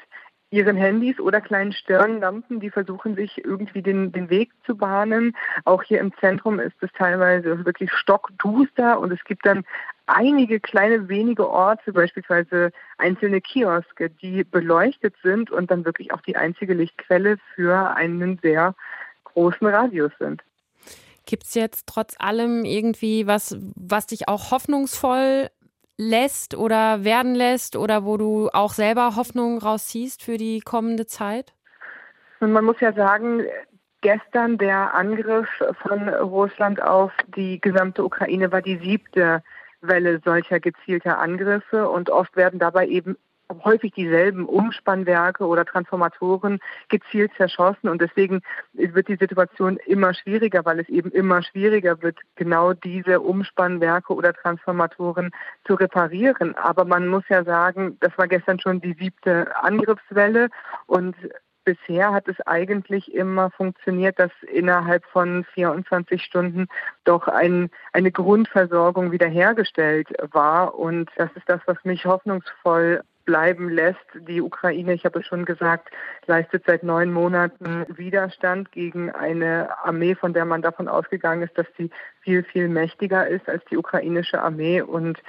ihren 0.53 0.77
Handys 0.77 1.19
oder 1.19 1.41
kleinen 1.41 1.73
Stirnlampen, 1.73 2.59
die 2.59 2.69
versuchen 2.69 3.15
sich 3.15 3.43
irgendwie 3.43 3.81
den, 3.81 4.11
den 4.11 4.29
Weg 4.29 4.51
zu 4.67 4.77
bahnen. 4.77 5.35
Auch 5.65 5.81
hier 5.81 5.99
im 5.99 6.13
Zentrum 6.19 6.59
ist 6.59 6.75
es 6.81 6.91
teilweise 6.95 7.65
wirklich 7.65 7.91
stockduster 7.91 8.99
und 8.99 9.11
es 9.11 9.23
gibt 9.23 9.47
dann 9.47 9.63
einige 10.05 10.59
kleine 10.59 11.09
wenige 11.09 11.49
Orte, 11.49 11.91
beispielsweise 11.91 12.71
einzelne 12.99 13.41
Kioske, 13.41 14.11
die 14.11 14.43
beleuchtet 14.43 15.15
sind 15.23 15.49
und 15.49 15.71
dann 15.71 15.85
wirklich 15.85 16.13
auch 16.13 16.21
die 16.21 16.35
einzige 16.35 16.75
Lichtquelle 16.75 17.37
für 17.55 17.95
einen 17.95 18.37
sehr 18.43 18.75
großen 19.23 19.65
Radius 19.65 20.11
sind. 20.19 20.43
Gibt 21.25 21.43
es 21.45 21.53
jetzt 21.53 21.87
trotz 21.87 22.15
allem 22.19 22.65
irgendwie 22.65 23.27
was, 23.27 23.57
was 23.75 24.07
dich 24.07 24.27
auch 24.27 24.51
hoffnungsvoll 24.51 25.49
lässt 25.97 26.55
oder 26.55 27.03
werden 27.03 27.35
lässt 27.35 27.75
oder 27.75 28.03
wo 28.03 28.17
du 28.17 28.49
auch 28.51 28.73
selber 28.73 29.15
Hoffnung 29.15 29.59
rausziehst 29.59 30.23
für 30.23 30.37
die 30.37 30.59
kommende 30.59 31.05
Zeit? 31.05 31.53
Und 32.39 32.51
man 32.51 32.65
muss 32.65 32.79
ja 32.81 32.91
sagen, 32.93 33.43
gestern 34.01 34.57
der 34.57 34.93
Angriff 34.93 35.47
von 35.81 36.09
Russland 36.09 36.81
auf 36.81 37.11
die 37.37 37.61
gesamte 37.61 38.03
Ukraine 38.03 38.51
war 38.51 38.61
die 38.61 38.77
siebte 38.77 39.41
Welle 39.81 40.21
solcher 40.23 40.59
gezielter 40.59 41.19
Angriffe 41.19 41.89
und 41.89 42.09
oft 42.09 42.35
werden 42.35 42.59
dabei 42.59 42.87
eben 42.87 43.17
häufig 43.63 43.93
dieselben 43.93 44.45
Umspannwerke 44.45 45.45
oder 45.45 45.65
Transformatoren 45.65 46.59
gezielt 46.89 47.31
zerschossen 47.37 47.89
und 47.89 48.01
deswegen 48.01 48.41
wird 48.73 49.07
die 49.07 49.15
Situation 49.15 49.77
immer 49.85 50.13
schwieriger, 50.13 50.65
weil 50.65 50.79
es 50.79 50.89
eben 50.89 51.11
immer 51.11 51.41
schwieriger 51.43 52.01
wird, 52.01 52.17
genau 52.35 52.73
diese 52.73 53.21
Umspannwerke 53.21 54.13
oder 54.13 54.33
Transformatoren 54.33 55.31
zu 55.65 55.75
reparieren. 55.75 56.55
Aber 56.55 56.85
man 56.85 57.07
muss 57.07 57.23
ja 57.29 57.43
sagen, 57.43 57.97
das 57.99 58.17
war 58.17 58.27
gestern 58.27 58.59
schon 58.59 58.81
die 58.81 58.93
siebte 58.93 59.55
Angriffswelle 59.61 60.49
und 60.87 61.15
bisher 61.63 62.11
hat 62.11 62.27
es 62.27 62.39
eigentlich 62.41 63.13
immer 63.13 63.49
funktioniert, 63.51 64.19
dass 64.19 64.31
innerhalb 64.51 65.05
von 65.05 65.45
24 65.53 66.21
Stunden 66.21 66.67
doch 67.03 67.27
ein, 67.27 67.69
eine 67.91 68.11
Grundversorgung 68.11 69.11
wiederhergestellt 69.11 70.09
war. 70.31 70.75
Und 70.75 71.09
das 71.15 71.29
ist 71.35 71.47
das, 71.47 71.61
was 71.65 71.77
mich 71.83 72.05
hoffnungsvoll 72.05 73.03
bleiben 73.25 73.69
lässt. 73.69 74.05
Die 74.27 74.41
Ukraine, 74.41 74.93
ich 74.93 75.05
habe 75.05 75.19
es 75.19 75.25
schon 75.25 75.45
gesagt, 75.45 75.89
leistet 76.25 76.63
seit 76.65 76.83
neun 76.83 77.11
Monaten 77.11 77.85
Widerstand 77.89 78.71
gegen 78.71 79.11
eine 79.11 79.69
Armee, 79.83 80.15
von 80.15 80.33
der 80.33 80.45
man 80.45 80.61
davon 80.61 80.87
ausgegangen 80.87 81.43
ist, 81.43 81.57
dass 81.57 81.67
sie 81.77 81.89
viel, 82.21 82.43
viel 82.43 82.67
mächtiger 82.67 83.27
ist 83.27 83.47
als 83.49 83.63
die 83.65 83.77
ukrainische 83.77 84.41
Armee. 84.41 84.81
Und 84.81 85.19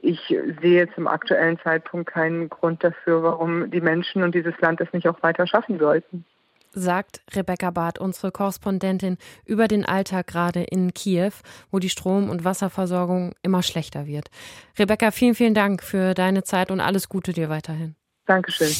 ich 0.00 0.36
sehe 0.60 0.92
zum 0.94 1.06
aktuellen 1.06 1.58
Zeitpunkt 1.60 2.10
keinen 2.10 2.48
Grund 2.48 2.82
dafür, 2.82 3.22
warum 3.22 3.70
die 3.70 3.80
Menschen 3.80 4.22
und 4.22 4.34
dieses 4.34 4.58
Land 4.60 4.80
es 4.80 4.92
nicht 4.92 5.08
auch 5.08 5.22
weiter 5.22 5.46
schaffen 5.46 5.78
sollten 5.78 6.24
sagt 6.72 7.20
Rebecca 7.32 7.70
Barth, 7.70 7.98
unsere 7.98 8.32
Korrespondentin, 8.32 9.18
über 9.44 9.68
den 9.68 9.84
Alltag 9.84 10.26
gerade 10.26 10.62
in 10.62 10.94
Kiew, 10.94 11.32
wo 11.70 11.78
die 11.78 11.90
Strom- 11.90 12.30
und 12.30 12.44
Wasserversorgung 12.44 13.34
immer 13.42 13.62
schlechter 13.62 14.06
wird. 14.06 14.30
Rebecca, 14.78 15.10
vielen, 15.10 15.34
vielen 15.34 15.54
Dank 15.54 15.82
für 15.82 16.14
deine 16.14 16.44
Zeit 16.44 16.70
und 16.70 16.80
alles 16.80 17.08
Gute 17.08 17.32
dir 17.32 17.48
weiterhin. 17.48 17.94
Dankeschön. 18.26 18.72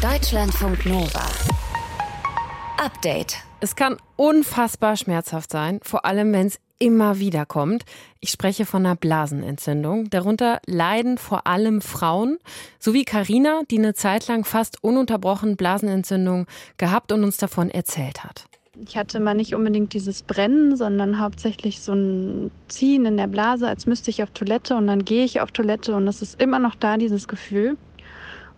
Deutschlandfunk 0.00 0.84
Nova. 0.86 1.26
Update. 2.78 3.36
Es 3.62 3.76
kann 3.76 3.96
unfassbar 4.16 4.96
schmerzhaft 4.96 5.52
sein, 5.52 5.78
vor 5.84 6.04
allem 6.04 6.32
wenn 6.32 6.48
es 6.48 6.58
immer 6.80 7.20
wieder 7.20 7.46
kommt. 7.46 7.84
Ich 8.18 8.30
spreche 8.30 8.66
von 8.66 8.84
einer 8.84 8.96
Blasenentzündung. 8.96 10.10
Darunter 10.10 10.58
leiden 10.66 11.16
vor 11.16 11.46
allem 11.46 11.80
Frauen, 11.80 12.38
sowie 12.80 13.04
Karina, 13.04 13.60
die 13.70 13.78
eine 13.78 13.94
Zeit 13.94 14.26
lang 14.26 14.44
fast 14.44 14.82
ununterbrochen 14.82 15.56
Blasenentzündung 15.56 16.48
gehabt 16.76 17.12
und 17.12 17.22
uns 17.22 17.36
davon 17.36 17.70
erzählt 17.70 18.24
hat. 18.24 18.46
Ich 18.84 18.96
hatte 18.96 19.20
mal 19.20 19.34
nicht 19.34 19.54
unbedingt 19.54 19.92
dieses 19.92 20.24
Brennen, 20.24 20.76
sondern 20.76 21.20
hauptsächlich 21.20 21.82
so 21.82 21.92
ein 21.92 22.50
Ziehen 22.66 23.06
in 23.06 23.16
der 23.16 23.28
Blase, 23.28 23.68
als 23.68 23.86
müsste 23.86 24.10
ich 24.10 24.24
auf 24.24 24.30
Toilette 24.30 24.74
und 24.74 24.88
dann 24.88 25.04
gehe 25.04 25.24
ich 25.24 25.40
auf 25.40 25.52
Toilette 25.52 25.94
und 25.94 26.08
es 26.08 26.20
ist 26.20 26.42
immer 26.42 26.58
noch 26.58 26.74
da, 26.74 26.96
dieses 26.96 27.28
Gefühl. 27.28 27.76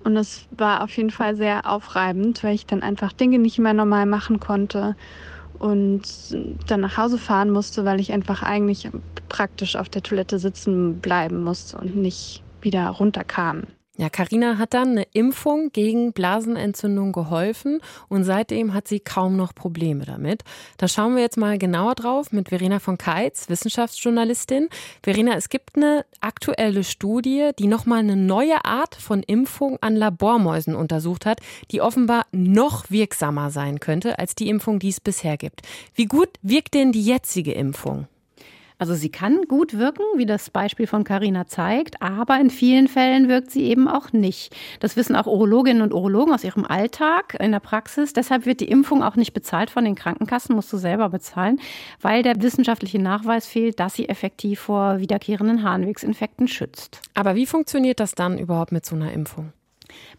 Und 0.05 0.17
es 0.17 0.47
war 0.51 0.83
auf 0.85 0.97
jeden 0.97 1.11
Fall 1.11 1.35
sehr 1.35 1.67
aufreibend, 1.69 2.45
weil 2.45 2.55
ich 2.55 2.67
dann 2.67 2.83
einfach 2.83 3.13
Dinge 3.13 3.39
nicht 3.39 3.59
mehr 3.59 3.73
normal 3.73 4.05
machen 4.07 4.39
konnte 4.39 4.97
und 5.59 6.03
dann 6.67 6.81
nach 6.81 6.99
Hause 6.99 7.17
fahren 7.19 7.51
musste, 7.51 7.85
weil 7.87 8.01
ich 8.01 8.13
einfach 8.13 8.43
eigentlich 8.43 8.91
praktisch 9.31 9.77
auf 9.77 9.89
der 9.89 10.03
Toilette 10.03 10.39
sitzen 10.39 11.01
bleiben 11.01 11.43
musste 11.43 11.79
und 11.79 11.97
nicht 11.97 12.43
wieder 12.61 12.89
runterkam. 12.89 13.63
Ja, 13.97 14.09
Karina 14.09 14.59
hat 14.59 14.75
dann 14.75 14.91
eine 14.91 15.07
Impfung 15.13 15.71
gegen 15.71 16.13
Blasenentzündung 16.13 17.13
geholfen 17.13 17.81
und 18.09 18.25
seitdem 18.25 18.75
hat 18.75 18.89
sie 18.89 18.99
kaum 18.99 19.37
noch 19.37 19.55
Probleme 19.55 20.05
damit. 20.05 20.43
Da 20.79 20.89
schauen 20.89 21.15
wir 21.15 21.23
jetzt 21.23 21.37
mal 21.37 21.59
genauer 21.59 21.95
drauf 21.95 22.33
mit 22.33 22.49
Verena 22.49 22.81
von 22.81 22.99
Keitz, 22.99 23.49
Wissenschaftsjournalistin. 23.49 24.69
Verena, 25.01 25.37
es 25.37 25.49
gibt 25.49 25.77
eine 25.77 26.05
aktuelle 26.21 26.83
Studie, 26.83 27.51
die 27.57 27.69
nochmal 27.69 28.01
eine 28.01 28.17
neue 28.17 28.65
Art 28.65 28.97
von 28.97 29.23
Impfung 29.23 29.79
an 29.81 29.95
Labormäusen 29.95 30.75
untersucht 30.75 31.25
hat, 31.25 31.39
die 31.71 31.81
offenbar 31.81 32.27
noch 32.33 32.91
wirksamer 32.91 33.53
sein 33.53 33.79
könnte 33.79 34.19
als 34.19 34.35
die 34.35 34.49
Impfung, 34.49 34.81
die 34.81 34.89
es 34.89 35.01
bisher 35.01 35.37
gibt. 35.37 35.63
Wie 35.95 36.07
gut 36.07 36.31
wirkt 36.43 36.75
denn 36.75 36.91
die 36.91 37.05
jetzige 37.05 37.53
Impfung? 37.53 38.09
Also 38.77 38.95
sie 38.95 39.09
kann 39.09 39.43
gut 39.47 39.79
wirken, 39.79 40.03
wie 40.17 40.27
das 40.27 40.51
Beispiel 40.51 40.87
von 40.87 41.05
Carina 41.05 41.47
zeigt, 41.47 42.03
aber 42.03 42.41
in 42.41 42.51
vielen 42.51 42.89
Fällen 42.89 43.29
wirkt 43.29 43.51
sie 43.51 43.63
eben 43.65 43.87
auch 43.87 44.13
nicht. 44.13 44.55
Das 44.81 44.97
wissen 44.97 45.15
auch 45.15 45.27
Urologinnen 45.27 45.83
und 45.83 45.95
Urologen 45.95 46.35
aus 46.35 46.43
ihrem 46.43 46.65
Alltag 46.65 47.37
in 47.39 47.53
der 47.53 47.61
Praxis. 47.61 48.13
Deshalb 48.13 48.47
wird 48.47 48.61
die 48.61 48.69
Impfung 48.69 49.03
auch 49.05 49.15
nicht 49.15 49.33
bezahlt 49.33 49.71
von 49.71 49.85
den 49.85 49.95
Krankenkassen, 49.95 50.57
musst 50.57 50.73
du 50.73 50.77
selber 50.77 51.09
bezahlen, 51.09 51.61
weil 52.01 52.23
der 52.25 52.43
wissenschaftliche 52.43 52.99
Nachweis 52.99 53.47
fehlt, 53.47 53.79
dass 53.79 53.95
sie 53.95 54.09
effektiv 54.09 54.61
vor 54.61 54.99
wiederkehrenden 54.99 55.63
Harnwegsinfekten 55.63 56.49
schützt. 56.49 57.01
Aber 57.15 57.37
wie 57.37 57.47
funktioniert 57.47 58.01
das 58.01 58.17
dann 58.17 58.39
überhaupt 58.39 58.73
mit 58.73 58.85
so 58.85 58.97
einer 58.97 59.13
Impfung? 59.13 59.53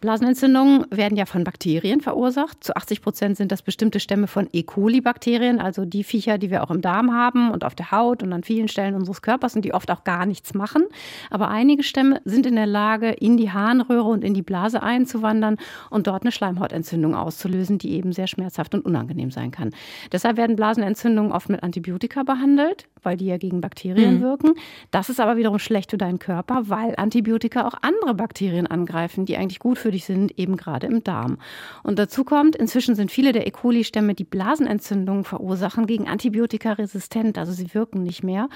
Blasenentzündungen 0.01 0.85
werden 0.91 1.17
ja 1.17 1.25
von 1.25 1.43
Bakterien 1.43 2.01
verursacht. 2.01 2.63
Zu 2.63 2.75
80 2.75 3.01
Prozent 3.01 3.37
sind 3.37 3.51
das 3.51 3.61
bestimmte 3.61 3.99
Stämme 3.99 4.27
von 4.27 4.47
E. 4.53 4.63
coli-Bakterien, 4.63 5.59
also 5.59 5.85
die 5.85 6.03
Viecher, 6.03 6.37
die 6.37 6.51
wir 6.51 6.63
auch 6.63 6.71
im 6.71 6.81
Darm 6.81 7.13
haben 7.13 7.51
und 7.51 7.63
auf 7.63 7.75
der 7.75 7.91
Haut 7.91 8.23
und 8.23 8.33
an 8.33 8.43
vielen 8.43 8.67
Stellen 8.67 8.95
unseres 8.95 9.21
Körpers 9.21 9.55
und 9.55 9.63
die 9.63 9.73
oft 9.73 9.89
auch 9.91 10.03
gar 10.03 10.25
nichts 10.25 10.53
machen. 10.53 10.83
Aber 11.29 11.49
einige 11.49 11.83
Stämme 11.83 12.21
sind 12.25 12.45
in 12.45 12.55
der 12.55 12.67
Lage, 12.67 13.11
in 13.11 13.37
die 13.37 13.51
Harnröhre 13.51 14.09
und 14.09 14.23
in 14.23 14.33
die 14.33 14.41
Blase 14.41 14.83
einzuwandern 14.83 15.57
und 15.89 16.07
dort 16.07 16.23
eine 16.23 16.31
Schleimhautentzündung 16.31 17.15
auszulösen, 17.15 17.77
die 17.77 17.93
eben 17.93 18.11
sehr 18.11 18.27
schmerzhaft 18.27 18.73
und 18.73 18.85
unangenehm 18.85 19.31
sein 19.31 19.51
kann. 19.51 19.71
Deshalb 20.11 20.37
werden 20.37 20.55
Blasenentzündungen 20.55 21.31
oft 21.31 21.49
mit 21.49 21.63
Antibiotika 21.63 22.23
behandelt, 22.23 22.87
weil 23.05 23.17
die 23.17 23.25
ja 23.25 23.37
gegen 23.37 23.61
Bakterien 23.61 24.15
mhm. 24.15 24.21
wirken. 24.21 24.53
Das 24.91 25.09
ist 25.09 25.19
aber 25.19 25.37
wiederum 25.37 25.59
schlecht 25.59 25.91
für 25.91 25.97
deinen 25.97 26.19
Körper, 26.19 26.63
weil 26.69 26.95
Antibiotika 26.97 27.67
auch 27.67 27.75
andere 27.81 28.13
Bakterien 28.13 28.67
angreifen, 28.67 29.25
die 29.25 29.37
eigentlich 29.37 29.59
gut 29.59 29.77
für 29.77 29.91
dich 29.91 30.05
sind, 30.05 30.37
eben 30.37 30.57
gerade 30.57 30.87
im 30.87 31.03
Darm. 31.03 31.37
Und 31.83 31.99
dazu 31.99 32.23
kommt, 32.23 32.55
inzwischen 32.55 32.95
sind 32.95 33.11
viele 33.11 33.31
der 33.31 33.47
E. 33.47 33.51
coli-Stämme, 33.51 34.15
die 34.15 34.23
Blasenentzündungen 34.23 35.23
verursachen, 35.23 35.85
gegen 35.85 36.07
Antibiotika 36.07 36.73
resistent, 36.73 37.37
also 37.37 37.51
sie 37.51 37.73
wirken 37.73 38.03
nicht 38.03 38.23
mehr. 38.23 38.49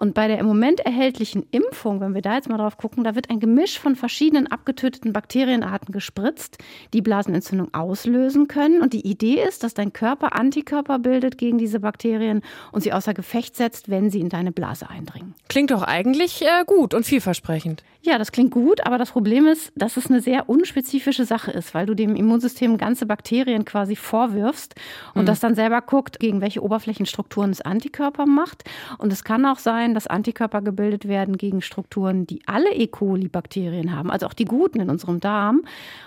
Und 0.00 0.14
bei 0.14 0.28
der 0.28 0.38
im 0.38 0.46
Moment 0.46 0.80
erhältlichen 0.80 1.46
Impfung, 1.50 2.00
wenn 2.00 2.14
wir 2.14 2.22
da 2.22 2.34
jetzt 2.34 2.48
mal 2.48 2.56
drauf 2.56 2.78
gucken, 2.78 3.04
da 3.04 3.14
wird 3.14 3.28
ein 3.28 3.38
Gemisch 3.38 3.78
von 3.78 3.96
verschiedenen 3.96 4.46
abgetöteten 4.46 5.12
Bakterienarten 5.12 5.92
gespritzt, 5.92 6.56
die 6.94 7.02
Blasenentzündung 7.02 7.74
auslösen 7.74 8.48
können. 8.48 8.80
Und 8.80 8.94
die 8.94 9.06
Idee 9.06 9.44
ist, 9.46 9.62
dass 9.62 9.74
dein 9.74 9.92
Körper 9.92 10.34
Antikörper 10.34 10.98
bildet 10.98 11.36
gegen 11.36 11.58
diese 11.58 11.80
Bakterien 11.80 12.40
und 12.72 12.80
sie 12.80 12.94
außer 12.94 13.12
Gefecht 13.12 13.56
setzt, 13.56 13.90
wenn 13.90 14.08
sie 14.08 14.20
in 14.20 14.30
deine 14.30 14.52
Blase 14.52 14.88
eindringen. 14.88 15.34
Klingt 15.50 15.70
doch 15.70 15.82
eigentlich 15.82 16.40
äh, 16.40 16.64
gut 16.64 16.94
und 16.94 17.04
vielversprechend. 17.04 17.84
Ja, 18.02 18.16
das 18.16 18.32
klingt 18.32 18.50
gut, 18.50 18.86
aber 18.86 18.96
das 18.96 19.10
Problem 19.10 19.46
ist, 19.46 19.72
dass 19.76 19.98
es 19.98 20.06
eine 20.06 20.22
sehr 20.22 20.48
unspezifische 20.48 21.26
Sache 21.26 21.50
ist, 21.50 21.74
weil 21.74 21.84
du 21.84 21.94
dem 21.94 22.16
Immunsystem 22.16 22.78
ganze 22.78 23.04
Bakterien 23.04 23.66
quasi 23.66 23.94
vorwirfst 23.94 24.74
und 25.14 25.22
mhm. 25.22 25.26
das 25.26 25.40
dann 25.40 25.54
selber 25.54 25.82
guckt, 25.82 26.18
gegen 26.18 26.40
welche 26.40 26.62
Oberflächenstrukturen 26.62 27.50
es 27.50 27.60
Antikörper 27.60 28.24
macht. 28.24 28.64
Und 28.96 29.12
es 29.12 29.22
kann 29.22 29.44
auch 29.44 29.58
sein, 29.58 29.92
dass 29.92 30.06
Antikörper 30.06 30.62
gebildet 30.62 31.08
werden 31.08 31.36
gegen 31.36 31.60
Strukturen, 31.60 32.26
die 32.26 32.40
alle 32.46 32.72
E. 32.72 32.86
coli-Bakterien 32.86 33.94
haben, 33.94 34.10
also 34.10 34.26
auch 34.26 34.34
die 34.34 34.46
guten 34.46 34.80
in 34.80 34.88
unserem 34.88 35.20
Darm. 35.20 35.60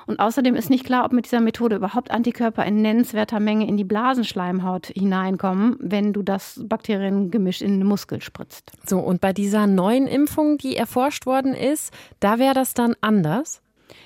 Und 0.08 0.20
außerdem 0.20 0.56
ist 0.56 0.72
nicht 0.72 0.86
klar, 0.86 1.06
ob 1.06 1.14
mit 1.14 1.26
dieser 1.26 1.42
Methode 1.42 1.76
überhaupt 1.76 2.10
Antikörper 2.10 2.66
in 2.66 2.82
nennenswerter 2.82 3.40
Menge 3.40 3.68
in 3.68 3.78
die 3.78 3.84
Blasenschleimhaut 3.84 4.88
hineinkommen, 4.88 5.78
wenn 5.80 6.12
du 6.12 6.24
das 6.24 6.60
Bakteriengemisch 6.64 7.62
in 7.62 7.80
den 7.80 7.88
Muskel 7.88 8.20
spritzt. 8.20 8.72
So, 8.84 8.98
und 8.98 9.22
bei 9.22 9.32
dieser 9.32 9.68
neuen 9.68 10.08
Impfung, 10.08 10.58
die 10.58 10.76
erforscht 10.76 11.28
worden 11.28 11.54
ist, 11.54 11.83
ist, 11.83 11.83
da 12.20 12.40
wäre 12.40 12.54
das 12.54 12.74
dann 12.74 12.96
anders? 13.02 13.62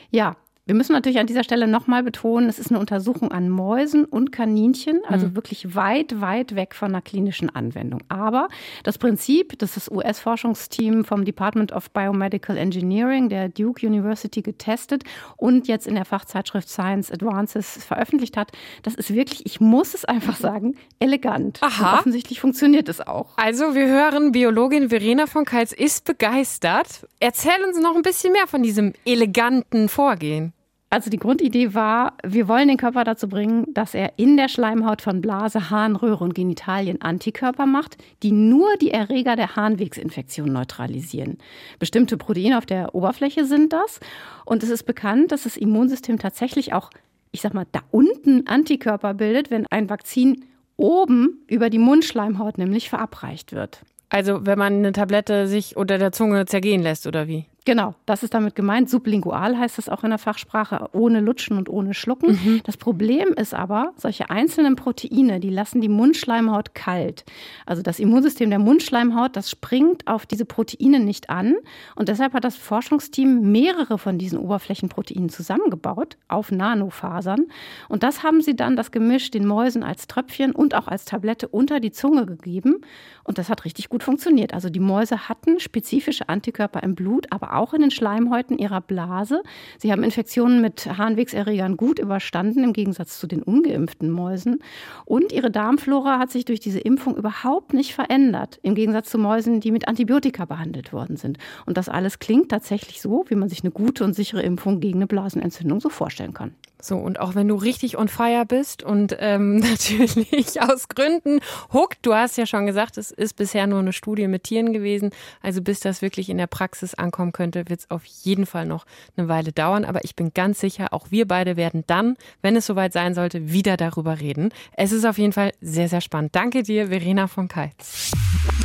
Ja, 0.10 0.38
wir 0.68 0.76
müssen 0.76 0.92
natürlich 0.92 1.20
an 1.20 1.28
dieser 1.28 1.44
Stelle 1.44 1.66
nochmal 1.66 2.04
betonen, 2.04 2.50
es 2.50 2.60
ist 2.60 2.72
eine 2.72 2.80
Untersuchung 2.80 3.32
an 3.32 3.50
Mäusen 3.50 4.04
und 4.04 4.34
Kaninchen, 4.34 5.00
also 5.08 5.28
mhm. 5.28 5.36
wirklich 5.36 5.76
weit, 5.76 6.20
weit 6.20 6.56
weg 6.56 6.76
von 6.76 6.90
einer 6.90 7.02
klinischen 7.02 7.50
Anwendung. 7.50 8.04
Aber 8.10 8.50
das 8.84 8.98
Prinzip, 8.98 9.58
das 9.60 9.76
das 9.76 9.90
US-Forschungsteam 9.90 11.06
vom 11.06 11.24
Department 11.24 11.72
of 11.72 11.90
Biomedical 11.92 12.58
Engineering 12.58 13.30
der 13.30 13.48
Duke 13.48 13.88
University 13.88 14.42
getestet 14.42 15.04
und 15.38 15.68
jetzt 15.70 15.88
in 15.88 15.96
der 15.96 16.04
Fachzeitschrift 16.04 16.68
Science 16.68 17.12
Advances 17.12 17.86
veröffentlicht 17.86 18.36
hat, 18.36 18.52
das 18.84 18.96
ist 18.96 19.14
wirklich, 19.14 19.46
ich 19.46 19.62
muss 19.62 19.94
es 19.94 20.04
einfach 20.04 20.36
sagen, 20.36 20.76
elegant. 21.00 21.60
Aha. 21.62 21.92
Und 21.92 22.00
offensichtlich 22.00 22.42
funktioniert 22.42 22.90
es 22.90 23.00
auch. 23.00 23.38
Also 23.38 23.74
wir 23.74 23.88
hören, 23.88 24.34
Biologin 24.34 24.90
Verena 24.90 25.28
von 25.28 25.46
Keitz 25.46 25.72
ist 25.72 26.04
begeistert. 26.04 27.08
Erzähl 27.22 27.64
uns 27.66 27.80
noch 27.80 27.96
ein 27.96 28.02
bisschen 28.02 28.34
mehr 28.34 28.48
von 28.48 28.64
diesem 28.64 28.94
eleganten 29.06 29.88
Vorgehen. 29.88 30.54
Also 30.90 31.10
die 31.10 31.18
Grundidee 31.18 31.74
war, 31.74 32.14
wir 32.26 32.48
wollen 32.48 32.70
den 32.70 32.78
Körper 32.78 33.04
dazu 33.04 33.28
bringen, 33.28 33.66
dass 33.74 33.94
er 33.94 34.14
in 34.16 34.38
der 34.38 34.48
Schleimhaut 34.48 35.02
von 35.02 35.20
Blase, 35.20 35.70
Harnröhre 35.70 36.24
und 36.24 36.34
Genitalien 36.34 37.02
Antikörper 37.02 37.66
macht, 37.66 37.98
die 38.24 38.32
nur 38.32 38.70
die 38.78 38.92
Erreger 38.92 39.36
der 39.36 39.58
Harnwegsinfektion 39.58 40.52
neutralisieren. 40.52 41.40
Bestimmte 41.78 42.16
Proteine 42.16 42.58
auf 42.58 42.66
der 42.66 42.96
Oberfläche 42.96 43.44
sind 43.44 43.74
das. 43.74 44.00
Und 44.46 44.64
es 44.64 44.70
ist 44.70 44.84
bekannt, 44.84 45.34
dass 45.34 45.44
das 45.44 45.58
Immunsystem 45.58 46.20
tatsächlich 46.20 46.72
auch, 46.72 46.90
ich 47.32 47.42
sag 47.42 47.54
mal, 47.54 47.68
da 47.74 47.82
unten 47.92 48.48
Antikörper 48.48 49.14
bildet, 49.14 49.52
wenn 49.52 49.68
ein 49.68 49.90
Vakzin 49.90 50.46
oben 50.78 51.44
über 51.48 51.70
die 51.70 51.80
Mundschleimhaut 51.80 52.58
nämlich 52.58 52.90
verabreicht 52.90 53.52
wird. 53.52 53.82
Also 54.10 54.46
wenn 54.46 54.58
man 54.58 54.74
eine 54.76 54.94
Tablette 54.94 55.48
sich 55.48 55.76
unter 55.76 55.98
der 55.98 56.14
Zunge 56.14 56.46
zergehen 56.46 56.82
lässt 56.82 57.08
oder 57.08 57.28
wie? 57.28 57.46
Genau, 57.68 57.96
das 58.06 58.24
ist 58.24 58.34
damit 58.34 58.56
gemeint. 58.56 58.90
Sublingual 58.90 59.58
heißt 59.58 59.78
das 59.78 59.90
auch 59.90 60.06
in 60.06 60.10
der 60.12 60.20
Fachsprache, 60.20 60.88
ohne 60.94 61.20
Lutschen 61.20 61.58
und 61.58 61.68
ohne 61.68 61.94
Schlucken. 61.94 62.40
Mhm. 62.42 62.62
Das 62.64 62.78
Problem 62.78 63.34
ist 63.34 63.54
aber, 63.54 63.92
solche 63.98 64.30
einzelnen 64.30 64.78
Proteine, 64.78 65.42
die 65.42 65.50
lassen 65.50 65.82
die 65.82 65.90
Mundschleimhaut 65.90 66.76
kalt. 66.76 67.26
Also 67.66 67.82
das 67.82 68.00
Immunsystem 68.00 68.50
der 68.50 68.60
Mundschleimhaut, 68.60 69.36
das 69.36 69.50
springt 69.50 70.08
auf 70.08 70.26
diese 70.26 70.46
Proteine 70.46 71.02
nicht 71.02 71.30
an. 71.30 71.56
Und 71.98 72.08
deshalb 72.08 72.32
hat 72.32 72.46
das 72.46 72.56
Forschungsteam 72.56 73.52
mehrere 73.52 73.98
von 73.98 74.18
diesen 74.18 74.40
Oberflächenproteinen 74.40 75.28
zusammengebaut 75.28 76.16
auf 76.30 76.54
Nanofasern. 76.54 77.48
Und 77.90 78.02
das 78.02 78.24
haben 78.24 78.40
sie 78.40 78.56
dann 78.56 78.78
das 78.78 78.92
Gemisch 78.92 79.30
den 79.30 79.46
Mäusen 79.46 79.84
als 79.84 80.08
Tröpfchen 80.08 80.54
und 80.54 80.74
auch 80.74 80.88
als 80.88 81.04
Tablette 81.04 81.50
unter 81.50 81.82
die 81.82 81.92
Zunge 81.92 82.26
gegeben. 82.26 82.80
Und 83.26 83.38
das 83.38 83.50
hat 83.50 83.66
richtig 83.66 83.90
gut 83.90 84.04
funktioniert. 84.04 84.54
Also 84.54 84.70
die 84.70 84.80
Mäuse 84.80 85.28
hatten 85.28 85.60
spezifische 85.60 86.30
Antikörper 86.30 86.82
im 86.82 86.96
Blut, 86.96 87.28
aber 87.30 87.57
auch 87.58 87.74
in 87.74 87.82
den 87.82 87.92
Schleimhäuten 87.92 88.58
ihrer 88.58 88.82
Blase. 88.82 89.44
Sie 89.78 89.92
haben 89.92 90.04
Infektionen 90.04 90.62
mit 90.62 90.86
Harnwegserregern 90.86 91.78
gut 91.78 92.00
überstanden, 92.00 92.64
im 92.64 92.74
Gegensatz 92.74 93.20
zu 93.20 93.28
den 93.28 93.44
ungeimpften 93.44 94.10
Mäusen. 94.10 94.60
Und 95.06 95.32
ihre 95.32 95.52
Darmflora 95.52 96.20
hat 96.20 96.32
sich 96.32 96.46
durch 96.46 96.60
diese 96.60 96.80
Impfung 96.80 97.16
überhaupt 97.16 97.74
nicht 97.74 97.94
verändert, 97.94 98.60
im 98.64 98.76
Gegensatz 98.76 99.10
zu 99.10 99.18
Mäusen, 99.18 99.60
die 99.60 99.72
mit 99.72 99.88
Antibiotika 99.88 100.46
behandelt 100.46 100.94
worden 100.94 101.18
sind. 101.18 101.38
Und 101.66 101.78
das 101.78 101.90
alles 101.90 102.20
klingt 102.20 102.50
tatsächlich 102.50 103.02
so, 103.02 103.26
wie 103.28 103.36
man 103.36 103.50
sich 103.50 103.64
eine 103.64 103.72
gute 103.72 104.04
und 104.04 104.14
sichere 104.14 104.42
Impfung 104.42 104.80
gegen 104.80 105.00
eine 105.00 105.08
Blasenentzündung 105.08 105.80
so 105.80 105.90
vorstellen 105.90 106.34
kann. 106.34 106.56
So, 106.80 106.96
und 106.96 107.20
auch 107.20 107.34
wenn 107.34 107.48
du 107.48 107.56
richtig 107.56 107.98
on 107.98 108.08
fire 108.08 108.46
bist 108.46 108.84
und 108.84 109.16
ähm, 109.20 109.58
natürlich 109.58 110.62
aus 110.62 110.88
Gründen 110.90 111.40
hooked, 111.74 112.06
du 112.06 112.14
hast 112.14 112.38
ja 112.38 112.46
schon 112.46 112.66
gesagt, 112.66 112.98
es 112.98 113.12
ist 113.12 113.36
bisher 113.36 113.66
nur 113.66 113.80
eine 113.80 113.94
Studie 113.94 114.28
mit 114.28 114.44
Tieren 114.44 114.74
gewesen, 114.74 115.10
also 115.42 115.62
bis 115.62 115.80
das 115.80 116.02
wirklich 116.02 116.30
in 116.30 116.38
der 116.38 116.48
Praxis 116.48 116.94
ankommen 116.94 117.32
könnte, 117.32 117.47
wird 117.54 117.72
es 117.72 117.92
auf 117.92 118.06
jeden 118.06 118.46
Fall 118.46 118.66
noch 118.66 118.86
eine 119.16 119.28
Weile 119.28 119.52
dauern, 119.52 119.86
aber 119.86 120.04
ich 120.04 120.16
bin 120.16 120.34
ganz 120.34 120.60
sicher, 120.60 120.94
auch 120.94 121.12
wir 121.12 121.28
beide 121.28 121.58
werden 121.58 121.84
dann, 121.88 122.16
wenn 122.42 122.56
es 122.56 122.66
soweit 122.66 122.94
sein 122.94 123.14
sollte, 123.14 123.52
wieder 123.52 123.78
darüber 123.78 124.20
reden. 124.20 124.52
Es 124.74 124.92
ist 124.92 125.06
auf 125.06 125.18
jeden 125.18 125.34
Fall 125.34 125.52
sehr, 125.62 125.90
sehr 125.90 126.02
spannend. 126.02 126.36
Danke 126.36 126.64
dir, 126.64 126.88
Verena 126.88 127.28
von 127.28 127.48
Keitz. 127.48 128.12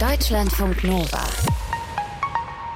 Deutschlandfunk 0.00 0.84
Nova. 0.84 1.24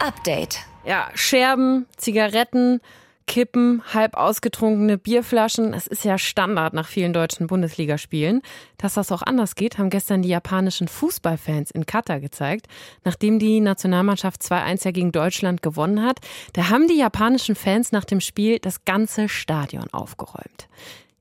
Update. 0.00 0.60
Ja, 0.84 1.08
Scherben, 1.14 1.86
Zigaretten, 1.96 2.80
Kippen, 3.26 3.82
halb 3.92 4.16
ausgetrunkene 4.16 4.98
Bierflaschen. 4.98 5.74
Es 5.74 5.86
ist 5.86 6.04
ja 6.04 6.16
Standard 6.16 6.74
nach 6.74 6.86
vielen 6.86 7.12
deutschen 7.12 7.48
Bundesligaspielen. 7.48 8.40
Dass 8.78 8.94
das 8.94 9.10
auch 9.10 9.22
anders 9.22 9.56
geht, 9.56 9.78
haben 9.78 9.90
gestern 9.90 10.22
die 10.22 10.28
japanischen 10.28 10.88
Fußballfans 10.88 11.70
in 11.72 11.86
Katar 11.86 12.20
gezeigt. 12.20 12.66
Nachdem 13.04 13.38
die 13.38 13.60
Nationalmannschaft 13.60 14.42
2-1 14.42 14.84
ja 14.84 14.90
gegen 14.92 15.12
Deutschland 15.12 15.62
gewonnen 15.62 16.02
hat, 16.02 16.20
da 16.52 16.70
haben 16.70 16.88
die 16.88 16.98
japanischen 16.98 17.56
Fans 17.56 17.92
nach 17.92 18.04
dem 18.04 18.20
Spiel 18.20 18.58
das 18.60 18.84
ganze 18.84 19.28
Stadion 19.28 19.88
aufgeräumt. 19.92 20.68